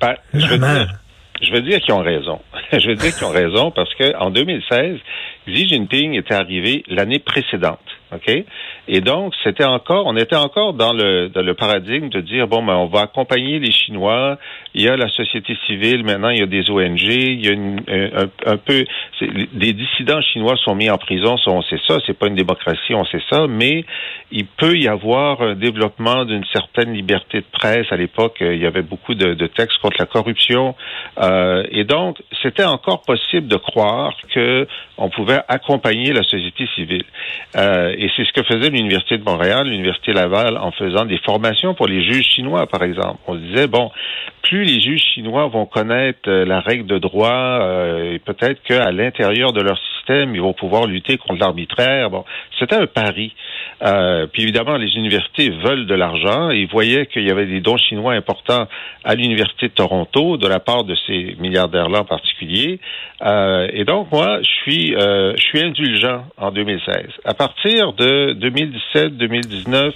Ben, 0.00 0.16
je, 0.32 0.46
veux 0.46 0.58
dire, 0.58 0.88
je 1.40 1.52
veux 1.52 1.62
dire 1.62 1.80
qu'ils 1.80 1.94
ont 1.94 2.02
raison. 2.02 2.40
je 2.72 2.88
veux 2.88 2.96
dire 2.96 3.14
qu'ils 3.14 3.24
ont 3.24 3.30
raison 3.30 3.70
parce 3.70 3.94
qu'en 3.94 4.30
2016, 4.30 4.98
Xi 5.46 5.68
Jinping 5.68 6.14
était 6.14 6.34
arrivé 6.34 6.84
l'année 6.88 7.20
précédente. 7.20 7.78
OK? 8.12 8.44
Et 8.86 9.00
donc, 9.00 9.34
c'était 9.42 9.64
encore, 9.64 10.06
on 10.06 10.16
était 10.16 10.36
encore 10.36 10.74
dans 10.74 10.92
le, 10.92 11.28
dans 11.28 11.42
le 11.42 11.54
paradigme 11.54 12.08
de 12.08 12.20
dire, 12.20 12.46
bon, 12.46 12.62
ben, 12.62 12.74
on 12.74 12.86
va 12.86 13.02
accompagner 13.02 13.58
les 13.58 13.72
Chinois, 13.72 14.38
il 14.74 14.82
y 14.82 14.88
a 14.88 14.96
la 14.96 15.08
société 15.08 15.56
civile, 15.66 16.04
maintenant, 16.04 16.30
il 16.30 16.40
y 16.40 16.42
a 16.42 16.46
des 16.46 16.68
ONG, 16.70 17.00
il 17.00 17.44
y 17.44 17.48
a 17.48 17.52
une, 17.52 17.80
un, 18.46 18.56
peu, 18.56 18.84
des 19.52 19.72
dissidents 19.72 20.20
chinois 20.20 20.56
sont 20.64 20.74
mis 20.74 20.90
en 20.90 20.98
prison, 20.98 21.36
on 21.46 21.62
sait 21.62 21.80
ça, 21.86 21.98
c'est 22.06 22.18
pas 22.18 22.26
une 22.26 22.34
démocratie, 22.34 22.94
on 22.94 23.04
sait 23.04 23.22
ça, 23.30 23.46
mais 23.48 23.84
il 24.30 24.46
peut 24.46 24.76
y 24.76 24.88
avoir 24.88 25.40
un 25.40 25.54
développement 25.54 26.24
d'une 26.24 26.44
certaine 26.52 26.92
liberté 26.92 27.38
de 27.38 27.46
presse. 27.52 27.86
À 27.90 27.96
l'époque, 27.96 28.38
il 28.40 28.58
y 28.58 28.66
avait 28.66 28.82
beaucoup 28.82 29.14
de, 29.14 29.34
de 29.34 29.46
textes 29.46 29.78
contre 29.78 29.96
la 29.98 30.06
corruption. 30.06 30.74
Euh, 31.22 31.62
et 31.70 31.84
donc, 31.84 32.20
c'était 32.42 32.64
encore 32.64 33.02
possible 33.02 33.46
de 33.46 33.56
croire 33.56 34.12
que 34.34 34.66
on 34.96 35.08
pouvait 35.08 35.40
accompagner 35.48 36.12
la 36.12 36.22
société 36.22 36.66
civile. 36.74 37.04
Euh, 37.56 37.94
et 37.96 38.10
c'est 38.16 38.24
ce 38.24 38.32
que 38.32 38.42
faisait 38.44 38.70
l'Université 38.74 39.18
de 39.18 39.24
Montréal, 39.24 39.68
l'Université 39.68 40.12
Laval, 40.12 40.58
en 40.58 40.70
faisant 40.72 41.04
des 41.04 41.18
formations 41.18 41.74
pour 41.74 41.86
les 41.86 42.02
juges 42.04 42.26
chinois, 42.26 42.66
par 42.66 42.82
exemple. 42.82 43.18
On 43.26 43.34
se 43.34 43.38
disait, 43.38 43.66
bon, 43.66 43.90
plus 44.42 44.64
les 44.64 44.80
juges 44.80 45.02
chinois 45.14 45.46
vont 45.48 45.66
connaître 45.66 46.28
euh, 46.28 46.44
la 46.44 46.60
règle 46.60 46.86
de 46.86 46.98
droit, 46.98 47.30
euh, 47.30 48.12
et 48.12 48.18
peut-être 48.18 48.62
qu'à 48.62 48.90
l'intérieur 48.92 49.52
de 49.52 49.60
leur 49.62 49.78
système, 50.04 50.34
ils 50.34 50.40
vont 50.40 50.52
pouvoir 50.52 50.86
lutter 50.86 51.16
contre 51.16 51.40
l'arbitraire. 51.40 52.10
Bon, 52.10 52.24
c'était 52.58 52.76
un 52.76 52.86
pari. 52.86 53.32
Euh, 53.82 54.26
puis 54.26 54.42
évidemment, 54.42 54.76
les 54.76 54.94
universités 54.96 55.50
veulent 55.50 55.86
de 55.86 55.94
l'argent. 55.94 56.50
Ils 56.50 56.68
voyaient 56.68 57.06
qu'il 57.06 57.26
y 57.26 57.30
avait 57.30 57.46
des 57.46 57.60
dons 57.60 57.76
chinois 57.76 58.14
importants 58.14 58.66
à 59.04 59.14
l'Université 59.14 59.68
de 59.68 59.72
Toronto 59.74 60.36
de 60.36 60.46
la 60.46 60.60
part 60.60 60.84
de 60.84 60.94
ces 61.06 61.36
milliardaires-là 61.38 62.00
en 62.00 62.04
particulier. 62.04 62.80
Euh, 63.22 63.68
et 63.72 63.84
donc, 63.84 64.10
moi, 64.12 64.40
je 64.42 64.48
suis, 64.62 64.94
euh, 64.94 65.34
je 65.36 65.42
suis 65.42 65.60
indulgent 65.60 66.24
en 66.36 66.50
2016. 66.50 67.06
À 67.24 67.34
partir 67.34 67.92
de 67.92 68.34
2017-2019, 68.34 69.92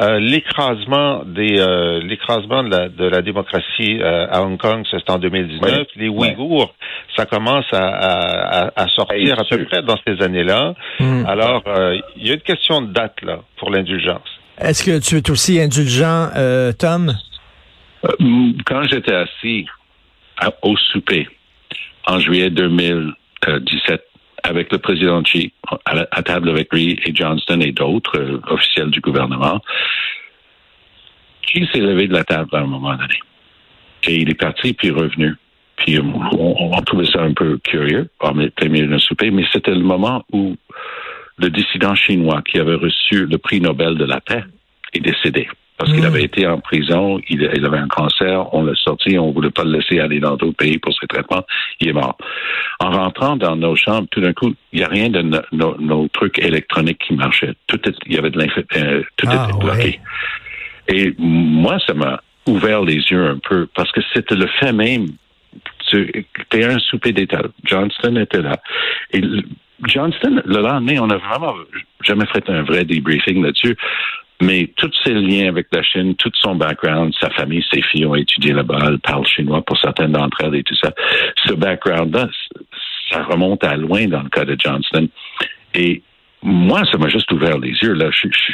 euh, 0.00 0.18
l'écrasement 0.18 1.22
des, 1.24 1.58
euh, 1.58 2.00
l'écrasement 2.00 2.62
de 2.62 2.70
la, 2.70 2.88
de 2.88 3.04
la 3.04 3.22
démocratie 3.22 4.00
à 4.02 4.42
Hong 4.42 4.58
Kong, 4.58 4.84
c'est 4.90 5.10
en 5.10 5.18
2019. 5.18 5.86
Les 5.96 6.08
Ouïghours, 6.08 6.74
ça 7.20 7.26
commence 7.26 7.66
à, 7.72 7.86
à, 7.86 8.82
à 8.82 8.88
sortir 8.88 9.38
à 9.38 9.44
peu 9.44 9.64
près 9.66 9.82
dans 9.82 9.98
ces 10.06 10.22
années-là. 10.22 10.74
Hmm. 10.98 11.26
Alors, 11.26 11.62
il 12.16 12.26
y 12.26 12.30
a 12.30 12.34
une 12.34 12.40
question 12.40 12.80
de 12.80 12.92
date 12.92 13.20
là 13.22 13.40
pour 13.58 13.70
l'indulgence. 13.70 14.28
Est-ce 14.58 14.84
que 14.84 14.98
tu 14.98 15.16
es 15.16 15.30
aussi 15.30 15.60
indulgent, 15.60 16.30
Tom? 16.78 17.14
Quand 18.64 18.82
j'étais 18.84 19.14
assis 19.14 19.66
au 20.62 20.76
souper, 20.76 21.28
en 22.06 22.18
juillet 22.18 22.50
2017 22.50 24.02
avec 24.42 24.72
le 24.72 24.78
président 24.78 25.22
Xi, 25.22 25.52
à, 25.84 26.22
table 26.22 26.48
avec 26.48 26.72
lui 26.72 26.98
et 27.04 27.14
Johnston 27.14 27.60
et 27.60 27.72
d'autres 27.72 28.18
euh, 28.18 28.40
officiels 28.48 28.90
du 28.90 29.00
gouvernement. 29.00 29.60
Xi 31.46 31.68
s'est 31.72 31.80
levé 31.80 32.08
de 32.08 32.14
la 32.14 32.24
table 32.24 32.48
à 32.52 32.60
un 32.60 32.66
moment 32.66 32.96
donné. 32.96 33.18
Et 34.04 34.16
il 34.16 34.30
est 34.30 34.34
parti 34.34 34.72
puis 34.72 34.90
revenu. 34.90 35.34
Puis 35.80 35.98
on, 35.98 36.74
on, 36.76 36.82
trouvait 36.82 37.06
ça 37.06 37.22
un 37.22 37.32
peu 37.32 37.58
curieux, 37.58 38.08
en 38.20 38.32
plein 38.32 38.68
milieu 38.68 38.86
d'un 38.86 38.98
souper, 38.98 39.30
mais 39.30 39.44
c'était 39.52 39.74
le 39.74 39.80
moment 39.80 40.24
où 40.32 40.56
le 41.38 41.48
dissident 41.50 41.94
chinois 41.94 42.42
qui 42.42 42.58
avait 42.58 42.74
reçu 42.74 43.26
le 43.26 43.38
prix 43.38 43.60
Nobel 43.60 43.96
de 43.96 44.04
la 44.04 44.20
paix 44.20 44.44
est 44.92 45.00
décédé. 45.00 45.48
Parce 45.78 45.92
qu'il 45.92 46.02
hmm. 46.02 46.06
avait 46.06 46.24
été 46.24 46.46
en 46.46 46.60
prison, 46.60 47.18
il, 47.30 47.42
avait 47.42 47.78
un 47.78 47.88
cancer, 47.88 48.52
on 48.52 48.64
l'a 48.64 48.74
sorti, 48.74 49.18
on 49.18 49.32
voulait 49.32 49.50
pas 49.50 49.64
le 49.64 49.78
laisser 49.78 49.98
aller 49.98 50.20
dans 50.20 50.36
d'autres 50.36 50.56
pays 50.58 50.76
pour 50.76 50.92
ses 50.92 51.06
traitements, 51.06 51.42
il 51.80 51.88
est 51.88 51.94
mort. 51.94 52.18
En 52.80 52.90
rentrant 52.90 53.36
dans 53.36 53.56
nos 53.56 53.74
chambres, 53.76 54.06
tout 54.10 54.20
d'un 54.20 54.34
coup, 54.34 54.52
il 54.74 54.80
n'y 54.80 54.84
a 54.84 54.88
rien 54.88 55.08
de 55.08 55.22
nos 55.52 56.08
trucs 56.08 56.38
électroniques 56.38 56.98
qui 56.98 57.14
marchaient. 57.14 57.54
Tout 57.66 57.80
il 58.04 58.12
y 58.12 58.18
avait 58.18 58.28
de 58.28 58.38
euh, 58.38 59.02
tout 59.16 59.26
ah, 59.30 59.48
était 59.48 59.58
bloqué. 59.58 60.00
Et 60.88 61.14
moi, 61.16 61.78
ça 61.86 61.94
m'a 61.94 62.20
ouvert 62.46 62.82
les 62.82 62.96
yeux 62.96 63.26
un 63.26 63.38
peu 63.38 63.66
parce 63.74 63.90
que 63.92 64.00
c'était 64.12 64.34
le 64.34 64.48
fait 64.58 64.74
même. 64.74 65.06
C'était 65.90 66.64
un 66.64 66.78
souper 66.78 67.12
d'État. 67.12 67.42
Johnston 67.64 68.16
était 68.16 68.42
là. 68.42 68.56
Johnston, 69.86 70.42
le 70.44 70.60
lendemain, 70.60 70.98
on 71.00 71.10
a 71.10 71.16
vraiment 71.16 71.54
jamais 72.02 72.26
fait 72.26 72.48
un 72.48 72.62
vrai 72.62 72.84
debriefing 72.84 73.42
là-dessus. 73.42 73.76
Mais 74.42 74.70
tous 74.76 74.90
ses 75.04 75.12
liens 75.12 75.48
avec 75.48 75.66
la 75.70 75.82
Chine, 75.82 76.14
tout 76.14 76.30
son 76.34 76.54
background, 76.54 77.12
sa 77.20 77.28
famille, 77.30 77.64
ses 77.70 77.82
filles 77.82 78.06
ont 78.06 78.14
étudié 78.14 78.52
là-bas, 78.52 78.78
elles 78.86 78.98
parlent 78.98 79.26
chinois 79.26 79.62
pour 79.62 79.78
certaines 79.78 80.12
d'entre 80.12 80.42
elles 80.42 80.54
et 80.54 80.62
tout 80.62 80.76
ça. 80.76 80.92
Ce 81.44 81.52
background-là, 81.52 82.28
ça 83.10 83.22
remonte 83.24 83.62
à 83.64 83.76
loin 83.76 84.06
dans 84.06 84.22
le 84.22 84.30
cas 84.30 84.46
de 84.46 84.56
Johnston. 84.58 85.08
Et 85.74 86.02
moi, 86.42 86.82
ça 86.90 86.96
m'a 86.96 87.08
juste 87.08 87.30
ouvert 87.32 87.58
les 87.58 87.72
yeux. 87.82 87.92
Là, 87.92 88.10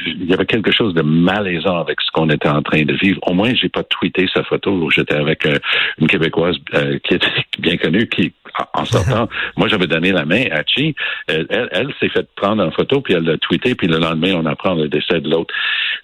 il 0.07 0.25
y 0.25 0.35
avait 0.35 0.47
quelque 0.47 0.73
chose 0.73 0.93
de 0.95 1.03
malaisant 1.03 1.79
avec 1.79 2.01
ce 2.01 2.11
qu'on 2.13 2.29
était 2.31 2.49
en 2.49 2.63
train 2.63 2.83
de 2.83 2.95
vivre. 2.95 3.21
Au 3.23 3.33
moins, 3.33 3.53
j'ai 3.55 3.69
pas 3.69 3.85
tweeté 3.85 4.27
sa 4.33 4.43
photo 4.43 4.73
où 4.73 4.91
j'étais 4.91 5.15
avec 5.15 5.47
euh, 5.47 5.59
une 5.99 6.09
québécoise 6.09 6.57
euh, 6.75 6.99
qui 7.05 7.15
était 7.15 7.27
bien 7.59 7.77
connue, 7.77 8.09
qui 8.09 8.33
en 8.75 8.85
sortant, 8.85 9.29
moi 9.57 9.69
j'avais 9.69 9.87
donné 9.87 10.13
la 10.13 10.25
main 10.25 10.45
à 10.51 10.63
Chi. 10.67 10.95
Elle, 11.29 11.47
elle, 11.51 11.93
s'est 12.01 12.09
fait 12.09 12.27
prendre 12.37 12.65
en 12.65 12.71
photo 12.71 13.01
puis 13.01 13.15
elle 13.15 13.25
l'a 13.25 13.37
tweeté 13.39 13.75
puis 13.75 13.87
le 13.87 13.99
lendemain 13.99 14.35
on 14.35 14.47
apprend 14.47 14.75
le 14.75 14.89
décès 14.89 15.21
de 15.21 15.29
l'autre. 15.29 15.55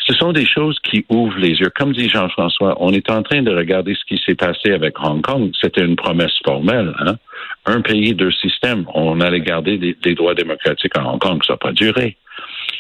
Ce 0.07 0.15
sont 0.15 0.33
des 0.33 0.47
choses 0.47 0.79
qui 0.81 1.05
ouvrent 1.09 1.39
les 1.39 1.55
yeux. 1.61 1.71
Comme 1.75 1.93
dit 1.93 2.09
Jean-François, 2.09 2.77
on 2.81 2.91
est 2.93 3.09
en 3.11 3.23
train 3.23 3.43
de 3.43 3.55
regarder 3.55 3.95
ce 3.95 4.05
qui 4.07 4.21
s'est 4.25 4.35
passé 4.35 4.73
avec 4.73 4.99
Hong 5.01 5.23
Kong. 5.23 5.51
C'était 5.61 5.85
une 5.85 5.97
promesse 5.97 6.37
formelle. 6.45 6.93
Hein? 6.99 7.17
Un 7.67 7.81
pays, 7.81 8.15
deux 8.15 8.33
systèmes. 8.33 8.85
On 8.95 9.21
allait 9.21 9.41
garder 9.41 9.79
des, 9.79 10.15
droits 10.15 10.35
démocratiques 10.35 10.97
à 10.97 11.07
Hong 11.07 11.21
Kong. 11.21 11.41
Ça 11.47 11.55
n'a 11.55 11.59
pas 11.59 11.73
duré. 11.73 12.17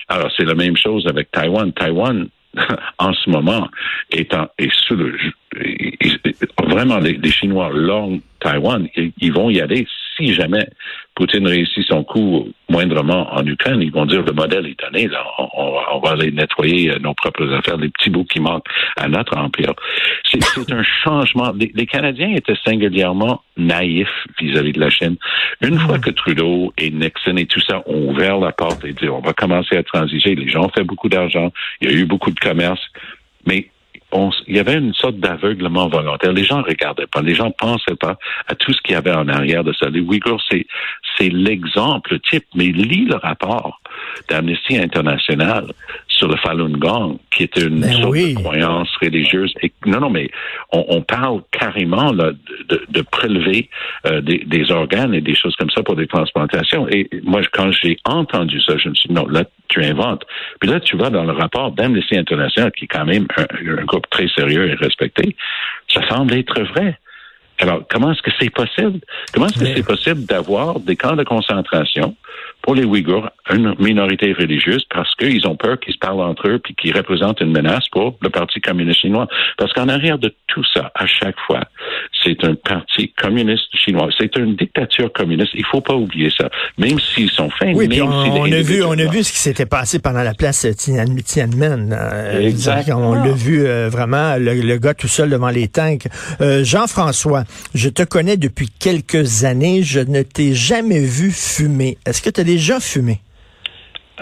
Alors 0.08 0.30
c'est 0.36 0.44
la 0.44 0.54
même 0.54 0.76
chose 0.76 1.06
avec 1.06 1.30
Taïwan. 1.30 1.72
Taïwan, 1.72 2.28
en 2.98 3.12
ce 3.12 3.30
moment, 3.30 3.68
est, 4.10 4.34
en, 4.34 4.48
est 4.58 4.72
sous 4.86 4.96
le, 4.96 5.16
vraiment 6.58 6.98
les, 6.98 7.14
les 7.14 7.30
Chinois 7.30 7.70
long 7.72 8.20
Taïwan, 8.40 8.88
ils, 8.96 9.32
vont 9.32 9.50
y 9.50 9.60
aller 9.60 9.86
si 10.16 10.34
jamais 10.34 10.66
Poutine 11.14 11.46
réussit 11.46 11.86
son 11.86 12.04
coup 12.04 12.48
moindrement 12.68 13.28
en 13.34 13.46
Ukraine, 13.46 13.82
ils 13.82 13.92
vont 13.92 14.06
dire 14.06 14.22
le 14.22 14.32
modèle 14.32 14.66
est 14.66 14.80
donné, 14.80 15.08
là, 15.08 15.24
on, 15.38 16.00
va 16.00 16.12
aller 16.12 16.30
nettoyer 16.30 16.90
euh, 16.90 16.98
nos 16.98 17.12
propres 17.14 17.52
affaires, 17.52 17.76
les 17.76 17.90
petits 17.90 18.08
bouts 18.08 18.24
qui 18.24 18.40
manquent 18.40 18.66
à 18.96 19.08
notre 19.08 19.36
empire. 19.36 19.74
C'est 20.24 20.72
un 20.72 20.82
changement. 20.82 21.52
Les, 21.52 21.86
Canadiens 21.86 22.34
étaient 22.34 22.56
singulièrement 22.64 23.42
naïfs 23.58 24.08
vis-à-vis 24.40 24.72
de 24.72 24.80
la 24.80 24.88
Chine. 24.88 25.16
Une 25.60 25.78
fois 25.78 25.98
que 25.98 26.10
Trudeau 26.10 26.72
et 26.78 26.90
Nixon 26.90 27.36
et 27.36 27.46
tout 27.46 27.60
ça 27.60 27.82
ont 27.86 28.08
ouvert 28.10 28.38
la 28.38 28.52
porte 28.52 28.84
et 28.84 28.92
dit 28.92 29.08
on 29.08 29.20
va 29.20 29.34
commencer 29.34 29.76
à 29.76 29.82
transiger, 29.82 30.34
les 30.34 30.48
gens 30.48 30.64
ont 30.64 30.70
fait 30.70 30.84
beaucoup 30.84 31.10
d'argent, 31.10 31.52
il 31.80 31.90
y 31.90 31.94
a 31.94 31.96
eu 31.96 32.06
beaucoup 32.06 32.30
de 32.30 32.40
commerce, 32.40 32.80
mais 33.46 33.68
il 34.46 34.56
y 34.56 34.58
avait 34.58 34.74
une 34.74 34.94
sorte 34.94 35.16
d'aveuglement 35.16 35.88
volontaire. 35.88 36.32
Les 36.32 36.44
gens 36.44 36.62
regardaient 36.62 37.06
pas, 37.06 37.22
les 37.22 37.34
gens 37.34 37.50
pensaient 37.50 37.96
pas 37.96 38.18
à 38.46 38.54
tout 38.54 38.72
ce 38.72 38.80
qu'il 38.82 38.94
y 38.94 38.96
avait 38.96 39.12
en 39.12 39.28
arrière 39.28 39.64
de 39.64 39.72
ça. 39.72 39.88
Les 39.88 40.00
Uyghurs, 40.00 40.42
c'est, 40.50 40.66
c'est 41.16 41.30
l'exemple 41.30 42.18
type, 42.20 42.44
mais 42.54 42.66
lis 42.66 43.06
le 43.06 43.16
rapport 43.16 43.80
d'Amnesty 44.28 44.78
International 44.78 45.72
sur 46.12 46.28
le 46.28 46.36
Falun 46.36 46.70
Gong, 46.70 47.18
qui 47.30 47.44
était 47.44 47.66
une 47.66 47.80
ben 47.80 47.92
sorte 47.92 48.14
de 48.14 48.34
croyance 48.34 48.88
religieuse. 49.00 49.52
Et, 49.62 49.72
non, 49.86 50.00
non, 50.00 50.10
mais 50.10 50.30
on, 50.72 51.02
parle 51.02 51.42
carrément 51.50 52.12
là, 52.12 52.32
de, 52.68 52.82
de 52.88 53.02
prélever 53.02 53.68
euh, 54.06 54.20
des, 54.20 54.38
des, 54.46 54.70
organes 54.70 55.14
et 55.14 55.20
des 55.20 55.34
choses 55.34 55.56
comme 55.56 55.70
ça 55.70 55.82
pour 55.82 55.96
des 55.96 56.06
transplantations. 56.06 56.88
Et 56.88 57.08
moi, 57.24 57.40
quand 57.52 57.72
j'ai 57.72 57.96
entendu 58.04 58.60
ça, 58.60 58.76
je 58.78 58.88
me 58.88 58.94
suis 58.94 59.08
dit, 59.08 59.14
non, 59.14 59.26
là, 59.26 59.44
tu 59.68 59.82
inventes. 59.82 60.24
Puis 60.60 60.70
là, 60.70 60.80
tu 60.80 60.96
vas 60.96 61.10
dans 61.10 61.24
le 61.24 61.32
rapport 61.32 61.72
d'Amnesty 61.72 62.16
International, 62.16 62.70
qui 62.72 62.84
est 62.84 62.88
quand 62.88 63.06
même 63.06 63.26
un, 63.36 63.78
un 63.78 63.84
groupe 63.84 64.08
très 64.10 64.28
sérieux 64.28 64.68
et 64.68 64.74
respecté, 64.74 65.34
ça 65.88 66.06
semble 66.08 66.34
être 66.34 66.62
vrai. 66.62 66.98
Alors, 67.58 67.82
comment 67.88 68.12
est-ce 68.12 68.22
que 68.22 68.30
c'est 68.40 68.50
possible? 68.50 69.00
Comment 69.32 69.46
est-ce 69.46 69.58
que 69.58 69.66
c'est 69.66 69.86
possible 69.86 70.24
d'avoir 70.24 70.80
des 70.80 70.96
camps 70.96 71.16
de 71.16 71.22
concentration 71.22 72.16
pour 72.62 72.74
les 72.74 72.84
Ouïghours, 72.84 73.28
une 73.52 73.74
minorité 73.78 74.32
religieuse, 74.32 74.84
parce 74.88 75.14
qu'ils 75.16 75.46
ont 75.46 75.56
peur 75.56 75.78
qu'ils 75.78 75.94
se 75.94 75.98
parlent 75.98 76.20
entre 76.20 76.48
eux 76.48 76.58
puis 76.58 76.74
qu'ils 76.74 76.96
représentent 76.96 77.40
une 77.40 77.52
menace 77.52 77.88
pour 77.90 78.16
le 78.20 78.30
Parti 78.30 78.60
communiste 78.60 79.00
chinois? 79.00 79.28
Parce 79.58 79.72
qu'en 79.72 79.88
arrière 79.88 80.18
de 80.18 80.34
tout 80.48 80.64
ça, 80.72 80.90
à 80.94 81.06
chaque 81.06 81.38
fois, 81.40 81.60
c'est 82.22 82.44
un 82.44 82.54
parti 82.54 83.12
communiste 83.20 83.64
chinois. 83.74 84.08
C'est 84.18 84.36
une 84.36 84.56
dictature 84.56 85.12
communiste. 85.12 85.50
Il 85.54 85.64
faut 85.64 85.80
pas 85.80 85.94
oublier 85.94 86.30
ça. 86.36 86.48
Même 86.78 86.98
s'ils 86.98 87.30
sont 87.30 87.50
fins, 87.50 87.72
oui, 87.74 87.88
même 87.88 88.02
on, 88.02 88.52
a 88.52 88.62
vu, 88.62 88.82
on 88.82 88.92
a 88.92 89.04
vu 89.04 89.24
ce 89.24 89.32
qui 89.32 89.38
s'était 89.38 89.66
passé 89.66 89.98
pendant 89.98 90.22
la 90.22 90.34
place 90.34 90.66
Tiananmen. 90.76 91.96
Euh, 91.98 92.40
exact. 92.40 92.90
On 92.92 93.14
l'a 93.14 93.32
vu 93.32 93.64
euh, 93.66 93.88
vraiment, 93.88 94.36
le, 94.38 94.76
gars 94.78 94.94
tout 94.94 95.08
seul 95.08 95.30
devant 95.30 95.50
les 95.50 95.68
tanks. 95.68 96.06
Euh, 96.40 96.64
Jean-François, 96.64 97.44
je 97.74 97.88
te 97.88 98.02
connais 98.02 98.36
depuis 98.36 98.68
quelques 98.68 99.44
années. 99.44 99.82
Je 99.82 100.00
ne 100.00 100.22
t'ai 100.22 100.54
jamais 100.54 101.00
vu 101.00 101.30
fumer. 101.30 101.98
Est-ce 102.06 102.22
que 102.22 102.30
tu 102.30 102.40
as 102.40 102.44
déjà 102.44 102.80
fumé? 102.80 103.20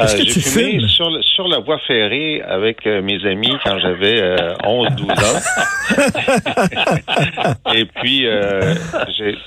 Est-ce 0.00 0.16
que 0.16 0.23
tu 0.23 0.40
fumes? 0.40 0.88
Sur, 0.88 1.11
sur 1.23 1.49
la 1.49 1.59
voie 1.59 1.78
ferrée 1.87 2.42
avec 2.42 2.87
euh, 2.87 3.02
mes 3.02 3.25
amis 3.26 3.52
quand 3.64 3.78
j'avais 3.78 4.21
11-12 4.64 5.11
euh, 5.11 5.14
ans. 5.26 5.40
Et 7.75 7.85
puis, 7.85 8.26
euh, 8.26 8.75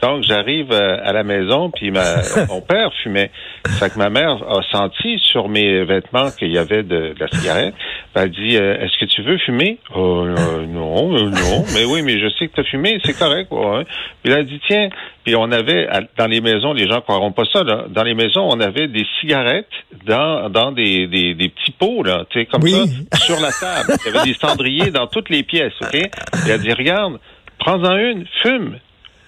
donc, 0.01 0.24
j'arrive 0.24 0.72
à 0.72 1.12
la 1.13 1.24
maison, 1.24 1.69
puis 1.72 1.91
ma, 1.91 2.22
mon 2.48 2.62
père 2.62 2.91
fumait. 3.01 3.31
Fait 3.79 3.89
que 3.89 3.98
ma 3.98 4.10
mère 4.10 4.43
a 4.50 4.62
senti 4.72 5.20
sur 5.20 5.48
mes 5.48 5.86
vêtements 5.86 6.32
qu'il 6.32 6.51
y 6.51 6.58
avait 6.58 6.84
de, 6.84 7.15
la 7.17 7.27
cigarette. 7.27 7.74
Elle 8.13 8.29
dit, 8.29 8.55
est-ce 8.55 8.98
que 9.00 9.05
tu 9.05 9.24
veux 9.24 9.38
fumer? 9.38 9.79
Oh, 9.96 10.25
non, 10.67 11.08
non. 11.08 11.63
Mais 11.74 11.86
oui, 11.86 12.01
mais 12.01 12.20
je 12.20 12.27
sais 12.38 12.48
que 12.48 12.55
tu 12.55 12.62
as 12.62 12.63
fumé, 12.65 13.00
c'est 13.05 13.17
correct. 13.17 13.50
Ouais. 13.51 13.86
Puis 14.22 14.34
elle 14.34 14.39
a 14.39 14.43
dit, 14.43 14.60
tiens, 14.67 14.89
puis 15.24 15.36
on 15.36 15.51
avait, 15.51 15.88
dans 16.17 16.27
les 16.27 16.41
maisons, 16.41 16.74
les 16.74 16.88
gens 16.88 17.00
croiront 17.01 17.32
pas 17.32 17.46
ça, 17.51 17.63
là, 17.63 17.86
dans 17.89 18.03
les 18.03 18.13
maisons, 18.13 18.48
on 18.51 18.60
avait 18.60 18.88
des 18.88 19.05
cigarettes 19.20 19.72
dans, 20.05 20.50
dans 20.50 20.72
des, 20.72 21.08
des, 21.08 21.34
des 21.34 21.50
petits 21.50 21.72
pots, 21.72 22.03
là, 22.03 22.25
tu 22.29 22.39
sais, 22.39 22.46
comme 22.46 22.67
ça, 22.67 22.84
sur 23.17 23.39
la 23.39 23.51
table. 23.51 23.98
Il 24.05 24.13
y 24.13 24.17
avait 24.17 24.27
des 24.27 24.38
cendriers 24.38 24.91
dans 24.91 25.08
toutes 25.08 25.29
les 25.29 25.43
pièces, 25.43 25.74
OK? 25.82 25.96
Et 25.96 26.10
elle 26.50 26.62
dit, 26.62 26.74
regarde, 26.74 27.20
prends-en 27.60 27.96
une, 27.96 28.25
fume. 28.41 28.77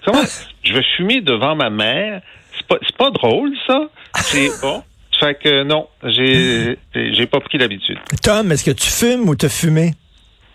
Comment? 0.04 0.22
Je 0.62 0.72
vais 0.72 0.84
fumer 0.96 1.20
devant 1.20 1.56
ma 1.56 1.70
mère. 1.70 2.20
C'est 2.70 2.96
pas, 2.96 3.10
drôle, 3.10 3.52
ça. 3.66 3.88
C'est 4.14 4.50
bon. 4.62 4.82
Fait 5.18 5.34
que 5.34 5.62
non, 5.62 5.88
j'ai, 6.04 6.76
j'ai 6.94 7.26
pas 7.26 7.40
pris 7.40 7.56
l'habitude. 7.56 7.98
Tom, 8.22 8.52
est-ce 8.52 8.64
que 8.64 8.70
tu 8.70 8.88
fumes 8.88 9.28
ou 9.28 9.34
t'as 9.34 9.48
fumé? 9.48 9.92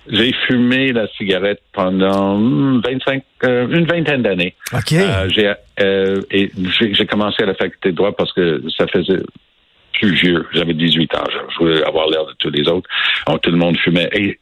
J'ai 0.07 0.33
fumé 0.47 0.91
la 0.93 1.07
cigarette 1.17 1.61
pendant 1.73 2.39
25, 2.81 3.23
euh, 3.43 3.67
une 3.69 3.85
vingtaine 3.85 4.23
d'années. 4.23 4.55
OK. 4.73 4.93
Euh, 4.93 5.29
j'ai, 5.29 5.53
euh, 5.79 6.21
j'ai, 6.31 7.05
commencé 7.05 7.43
à 7.43 7.45
la 7.45 7.53
faculté 7.53 7.91
de 7.91 7.95
droit 7.95 8.11
parce 8.11 8.33
que 8.33 8.63
ça 8.75 8.87
faisait 8.87 9.21
plus 9.93 10.13
vieux. 10.13 10.47
J'avais 10.53 10.73
18 10.73 11.15
ans. 11.15 11.23
Je 11.49 11.57
voulais 11.57 11.83
avoir 11.83 12.09
l'air 12.09 12.25
de 12.25 12.33
tous 12.39 12.49
les 12.49 12.67
autres. 12.67 12.89
tout 13.41 13.51
le 13.51 13.57
monde 13.57 13.77
fumait. 13.77 14.09
Et, 14.13 14.39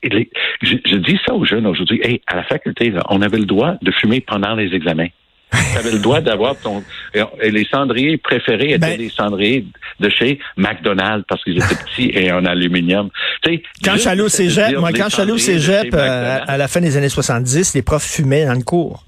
je, 0.61 0.95
dis 0.95 1.19
ça 1.27 1.33
aux 1.33 1.43
jeunes 1.43 1.67
aujourd'hui. 1.67 1.99
Hey, 2.03 2.21
à 2.27 2.37
la 2.37 2.43
faculté, 2.43 2.93
on 3.09 3.21
avait 3.21 3.39
le 3.39 3.45
droit 3.45 3.73
de 3.81 3.91
fumer 3.91 4.21
pendant 4.21 4.55
les 4.55 4.73
examens. 4.73 5.09
Tu 5.51 5.77
avais 5.77 5.91
le 5.91 5.99
droit 5.99 6.21
d'avoir 6.21 6.55
ton. 6.59 6.83
Et 7.13 7.51
les 7.51 7.65
cendriers 7.65 8.17
préférés 8.17 8.69
étaient 8.69 8.77
ben- 8.77 8.97
des 8.97 9.09
cendriers 9.09 9.65
de 9.99 10.09
chez 10.09 10.39
McDonald's 10.57 11.25
parce 11.27 11.43
qu'ils 11.43 11.57
étaient 11.57 11.75
petits 11.75 12.11
et 12.13 12.31
en 12.31 12.45
aluminium. 12.45 13.09
Tu 13.41 13.55
sais, 13.55 13.63
quand 13.83 13.93
je 13.93 13.99
suis 13.99 14.09
allé 14.09 14.21
au 14.21 14.29
cégep, 14.29 14.77
moi, 14.77 14.91
quand 14.93 15.05
je 15.09 15.13
suis 15.13 15.21
allé 15.21 15.31
au 15.31 15.37
cégep 15.37 15.93
euh, 15.93 16.39
à 16.45 16.57
la 16.57 16.67
fin 16.67 16.81
des 16.81 16.97
années 16.97 17.09
70, 17.09 17.73
les 17.75 17.81
profs 17.81 18.05
fumaient 18.05 18.45
dans 18.45 18.53
le 18.53 18.63
cours. 18.63 19.03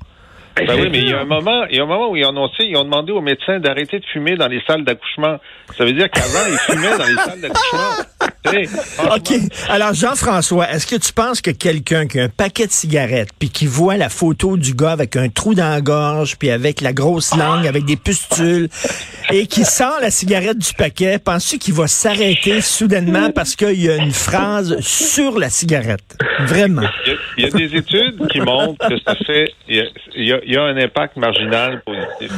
Ben, 0.56 0.68
ben 0.68 0.82
oui, 0.82 0.90
mais 0.92 1.00
il 1.00 1.10
y 1.10 1.14
a 1.14 1.22
un 1.22 1.26
moment, 1.26 1.64
il 1.70 1.78
y 1.78 1.80
a 1.80 1.84
un 1.84 1.88
moment 1.88 2.10
où 2.12 2.16
ils 2.16 2.26
ont 2.26 2.30
annoncé, 2.30 2.64
ils 2.66 2.76
ont 2.76 2.84
demandé 2.84 3.12
aux 3.12 3.22
médecins 3.22 3.60
d'arrêter 3.60 4.00
de 4.00 4.06
fumer 4.06 4.36
dans 4.36 4.48
les 4.48 4.62
salles 4.68 4.84
d'accouchement. 4.84 5.38
Ça 5.78 5.86
veut 5.86 5.94
dire 5.94 6.10
qu'avant, 6.10 6.46
ils 6.50 6.58
fumaient 6.58 6.98
dans 6.98 7.06
les 7.06 7.16
salles 7.16 7.42
d'accouchement. 7.42 8.12
OK. 9.16 9.34
Alors, 9.70 9.94
Jean-François, 9.94 10.70
est-ce 10.72 10.88
que 10.88 10.96
tu 10.96 11.14
penses 11.14 11.42
que 11.42 11.52
quelqu'un 11.52 12.08
qui 12.08 12.20
a 12.20 12.24
un 12.24 12.30
paquet 12.30 12.68
de 12.68 12.72
cigarettes, 12.72 13.30
puis 13.40 13.50
qui 13.50 13.66
voit 13.66 13.98
la 13.98 14.10
photo 14.10 14.58
du 14.58 14.74
gars 14.74 14.92
avec 14.92 15.16
un 15.16 15.30
trou 15.30 15.54
dans 15.54 15.70
la 15.70 15.82
gorge, 15.82 16.38
puis 16.38 16.50
avec 16.50 16.82
la 16.82 16.92
grosse 16.92 17.36
langue, 17.36 17.66
avec 17.66 17.86
des 17.86 17.96
pustules, 17.96 18.70
et 19.32 19.48
qui 19.48 19.64
sort 19.64 20.00
la 20.02 20.12
cigarette 20.12 20.58
du 20.58 20.74
paquet, 20.74 21.20
penses-tu 21.20 21.58
qu'il 21.58 21.74
va 21.74 21.88
s'arrêter 21.88 22.62
soudainement 22.62 23.32
parce 23.32 23.56
qu'il 23.56 23.82
y 23.82 23.90
a 23.90 23.98
une 23.98 24.12
phrase 24.12 24.80
sur 24.80 25.38
la 25.38 25.50
cigarette? 25.50 26.18
Vraiment. 26.42 26.88
Il 27.38 27.46
y 27.46 27.48
a, 27.48 27.50
des 27.50 27.76
études 27.76 28.28
qui 28.30 28.40
montrent 28.40 28.88
que 28.88 28.98
ça 29.06 29.16
fait, 29.16 29.54
il 29.68 29.78
y 29.78 29.82
a, 30.34 30.40
il 30.46 30.54
y 30.54 30.58
a 30.58 30.64
un 30.64 30.78
impact 30.78 31.18
marginal 31.18 31.82
positif. 31.84 32.32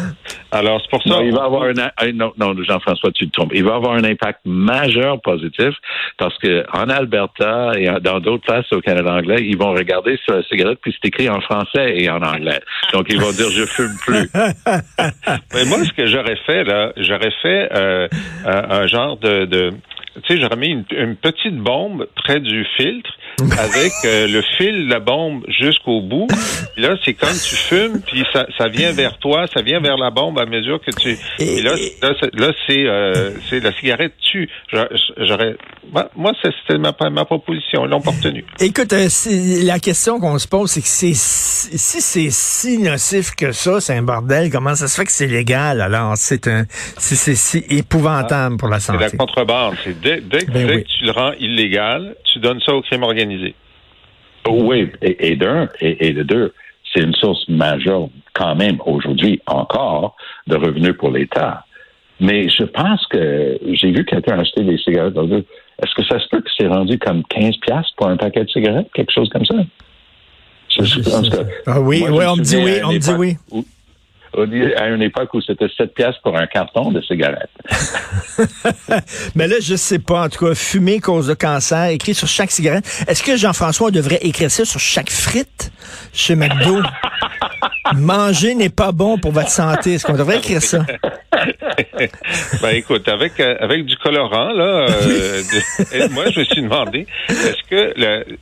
Alors, 0.51 0.79
c'est 0.81 0.89
pour 0.89 1.01
ça. 1.01 1.09
Non, 1.09 1.21
il 1.21 1.33
va 1.33 1.45
avoir 1.45 1.63
un, 1.63 2.11
non, 2.13 2.31
non, 2.37 2.53
Jean-François, 2.63 3.11
tu 3.11 3.27
te 3.27 3.31
trompes. 3.31 3.51
Il 3.55 3.63
va 3.63 3.75
avoir 3.75 3.93
un 3.93 4.03
impact 4.03 4.41
majeur 4.45 5.19
positif 5.21 5.73
parce 6.17 6.37
que 6.37 6.63
en 6.71 6.89
Alberta 6.89 7.71
et 7.75 7.87
dans 8.01 8.19
d'autres 8.19 8.43
places 8.43 8.71
au 8.71 8.79
Canada 8.79 9.13
anglais, 9.13 9.37
ils 9.41 9.57
vont 9.57 9.71
regarder 9.71 10.17
sur 10.23 10.35
la 10.35 10.43
cigarette 10.43 10.77
puis 10.81 10.93
c'est 10.93 11.07
écrit 11.07 11.27
en 11.29 11.41
français 11.41 11.95
et 11.97 12.09
en 12.09 12.21
anglais. 12.21 12.59
Donc, 12.93 13.07
ils 13.09 13.19
vont 13.19 13.31
dire 13.31 13.49
je 13.49 13.65
fume 13.65 13.95
plus. 14.05 14.29
Mais 15.53 15.65
moi, 15.65 15.83
ce 15.83 15.93
que 15.93 16.05
j'aurais 16.05 16.37
fait, 16.45 16.63
là, 16.65 16.82
j'aurais 16.97 17.31
fait 17.41 17.69
euh, 17.73 18.07
un, 18.45 18.87
genre 18.87 19.17
de 19.17 19.73
tu 20.21 20.35
sais, 20.35 20.41
j'aurais 20.41 20.57
mis 20.57 20.69
une, 20.91 21.15
petite 21.15 21.57
bombe 21.57 22.07
près 22.15 22.39
du 22.39 22.65
filtre 22.77 23.11
avec 23.59 23.91
euh, 24.05 24.27
le 24.27 24.41
fil 24.57 24.85
de 24.85 24.89
la 24.89 24.99
bombe 24.99 25.43
jusqu'au 25.47 26.01
bout. 26.01 26.27
là, 26.77 26.95
c'est 27.03 27.13
comme 27.13 27.29
tu 27.29 27.55
fumes, 27.55 28.01
puis 28.01 28.23
ça, 28.33 28.45
ça 28.57 28.67
vient 28.67 28.91
vers 28.91 29.17
toi, 29.17 29.45
ça 29.53 29.61
vient 29.61 29.79
vers 29.79 29.97
la 29.97 30.11
bombe 30.11 30.39
à 30.39 30.45
mesure 30.45 30.79
que 30.81 30.91
tu. 30.91 31.17
Et, 31.39 31.61
là, 31.61 31.75
là, 32.33 32.51
c'est 32.67 32.85
euh, 32.85 33.31
c'est 33.49 33.59
la 33.59 33.73
cigarette 33.73 34.13
tue. 34.31 34.49
J'aurais. 34.71 35.55
Moi, 36.15 36.31
c'était 36.41 36.79
ma, 36.79 36.93
ma 37.09 37.25
proposition. 37.25 37.85
Ils 37.85 37.89
l'ont 37.89 38.01
pas 38.01 38.11
retenu. 38.11 38.45
Écoute, 38.59 38.93
euh, 38.93 39.07
la 39.63 39.79
question 39.79 40.19
qu'on 40.19 40.39
se 40.39 40.47
pose, 40.47 40.71
c'est 40.71 40.81
que 40.81 40.87
c'est 40.87 41.13
si 41.13 42.01
c'est 42.01 42.29
si 42.29 42.77
nocif 42.77 43.31
que 43.35 43.51
ça, 43.51 43.79
c'est 43.79 43.95
un 43.95 44.01
bordel. 44.01 44.49
Comment 44.51 44.75
ça 44.75 44.87
se 44.87 44.99
fait 44.99 45.05
que 45.05 45.11
c'est 45.11 45.27
légal? 45.27 45.81
Alors 45.81 46.13
C'est 46.15 46.47
un, 46.47 46.65
c'est 46.97 47.35
si 47.35 47.63
épouvantable 47.69 48.57
pour 48.57 48.69
la 48.69 48.79
santé. 48.79 49.05
C'est 49.05 49.11
la 49.13 49.17
contrebande. 49.17 49.75
C'est 49.83 49.99
dès, 49.99 50.21
dès, 50.21 50.45
ben 50.45 50.67
dès 50.67 50.83
que 50.83 50.87
tu 50.87 51.05
le 51.05 51.11
rends 51.11 51.33
illégal, 51.39 52.15
tu 52.31 52.39
donnes 52.39 52.59
ça 52.65 52.73
au 52.73 52.81
crime 52.81 53.03
organisé. 53.03 53.32
Oui, 54.47 54.89
et, 55.01 55.35
d'un, 55.35 55.69
et, 55.79 56.11
de 56.11 56.23
deux, 56.23 56.53
c'est 56.91 57.01
une 57.01 57.13
source 57.13 57.47
majeure 57.47 58.09
quand 58.33 58.55
même 58.55 58.77
aujourd'hui 58.85 59.41
encore 59.45 60.15
de 60.47 60.55
revenus 60.55 60.95
pour 60.97 61.11
l'État. 61.11 61.65
Mais 62.19 62.49
je 62.49 62.63
pense 62.63 63.05
que 63.07 63.57
j'ai 63.71 63.91
vu 63.91 64.05
quelqu'un 64.05 64.39
acheter 64.39 64.63
des 64.63 64.77
cigarettes. 64.77 65.15
Est-ce 65.15 65.95
que 65.95 66.05
ça 66.05 66.19
se 66.19 66.27
peut 66.29 66.41
que 66.41 66.49
c'est 66.57 66.67
rendu 66.67 66.99
comme 66.99 67.23
15 67.23 67.57
pièces 67.57 67.91
pour 67.97 68.07
un 68.07 68.17
paquet 68.17 68.43
de 68.43 68.49
cigarettes, 68.49 68.89
quelque 68.93 69.11
chose 69.11 69.29
comme 69.29 69.45
ça? 69.45 69.55
ah 71.67 71.79
oui, 71.81 72.03
oui, 72.09 72.25
on 72.27 72.35
me 72.35 72.41
dit 72.41 72.57
oui, 72.57 72.79
on 72.83 72.93
me 72.93 72.97
dit 72.97 73.11
oui 73.11 73.37
à 74.35 74.87
une 74.87 75.01
époque 75.01 75.33
où 75.33 75.41
c'était 75.41 75.67
7 75.75 75.93
pièces 75.93 76.15
pour 76.23 76.37
un 76.37 76.47
carton 76.47 76.91
de 76.91 77.01
cigarettes. 77.01 77.49
Mais 79.35 79.47
là, 79.47 79.55
je 79.61 79.75
sais 79.75 79.99
pas. 79.99 80.23
En 80.23 80.29
tout 80.29 80.45
cas, 80.45 80.55
fumer 80.55 80.99
cause 80.99 81.27
de 81.27 81.33
cancer, 81.33 81.85
écrit 81.87 82.13
sur 82.13 82.27
chaque 82.27 82.51
cigarette. 82.51 82.85
Est-ce 83.07 83.23
que 83.23 83.37
Jean-François 83.37 83.91
devrait 83.91 84.19
écrire 84.21 84.51
ça 84.51 84.65
sur 84.65 84.79
chaque 84.79 85.09
frite 85.09 85.71
chez 86.13 86.35
McDo? 86.35 86.79
Manger 87.95 88.55
n'est 88.55 88.69
pas 88.69 88.91
bon 88.91 89.17
pour 89.17 89.31
votre 89.31 89.49
santé. 89.49 89.95
Est-ce 89.95 90.05
qu'on 90.05 90.17
devrait 90.17 90.37
écrire 90.37 90.61
ça? 90.61 90.85
ben 92.61 92.69
écoute, 92.75 93.07
avec 93.07 93.39
euh, 93.39 93.55
avec 93.59 93.85
du 93.85 93.95
colorant 93.97 94.51
là, 94.51 94.87
euh, 94.87 95.41
moi 96.11 96.25
je 96.31 96.39
me 96.39 96.45
suis 96.45 96.61
demandé 96.61 97.07
est-ce 97.29 97.69
que 97.69 97.93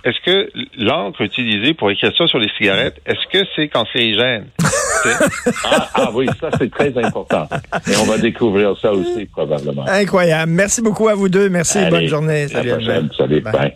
est-ce 0.03 0.19
que 0.25 0.49
l'encre 0.77 1.21
utilisée 1.21 1.73
pour 1.73 1.89
écrire 1.89 2.11
ça 2.17 2.27
sur 2.27 2.39
les 2.39 2.49
cigarettes, 2.57 2.97
est-ce 3.05 3.27
que 3.31 3.45
c'est 3.55 3.69
cancérigène? 3.69 4.47
ah, 5.65 5.89
ah, 5.93 6.11
oui, 6.13 6.27
ça 6.39 6.49
c'est 6.57 6.71
très 6.71 6.95
important. 6.97 7.47
Et 7.87 7.95
on 8.01 8.05
va 8.05 8.17
découvrir 8.17 8.75
ça 8.81 8.91
aussi 8.91 9.25
probablement. 9.25 9.85
Incroyable. 9.87 10.51
Merci 10.51 10.81
beaucoup 10.81 11.07
à 11.07 11.15
vous 11.15 11.29
deux. 11.29 11.49
Merci. 11.49 11.79
bonne 11.89 12.07
journée. 12.07 12.47
Salut. 12.47 12.73
Salut. 13.17 13.41
Bye. 13.41 13.75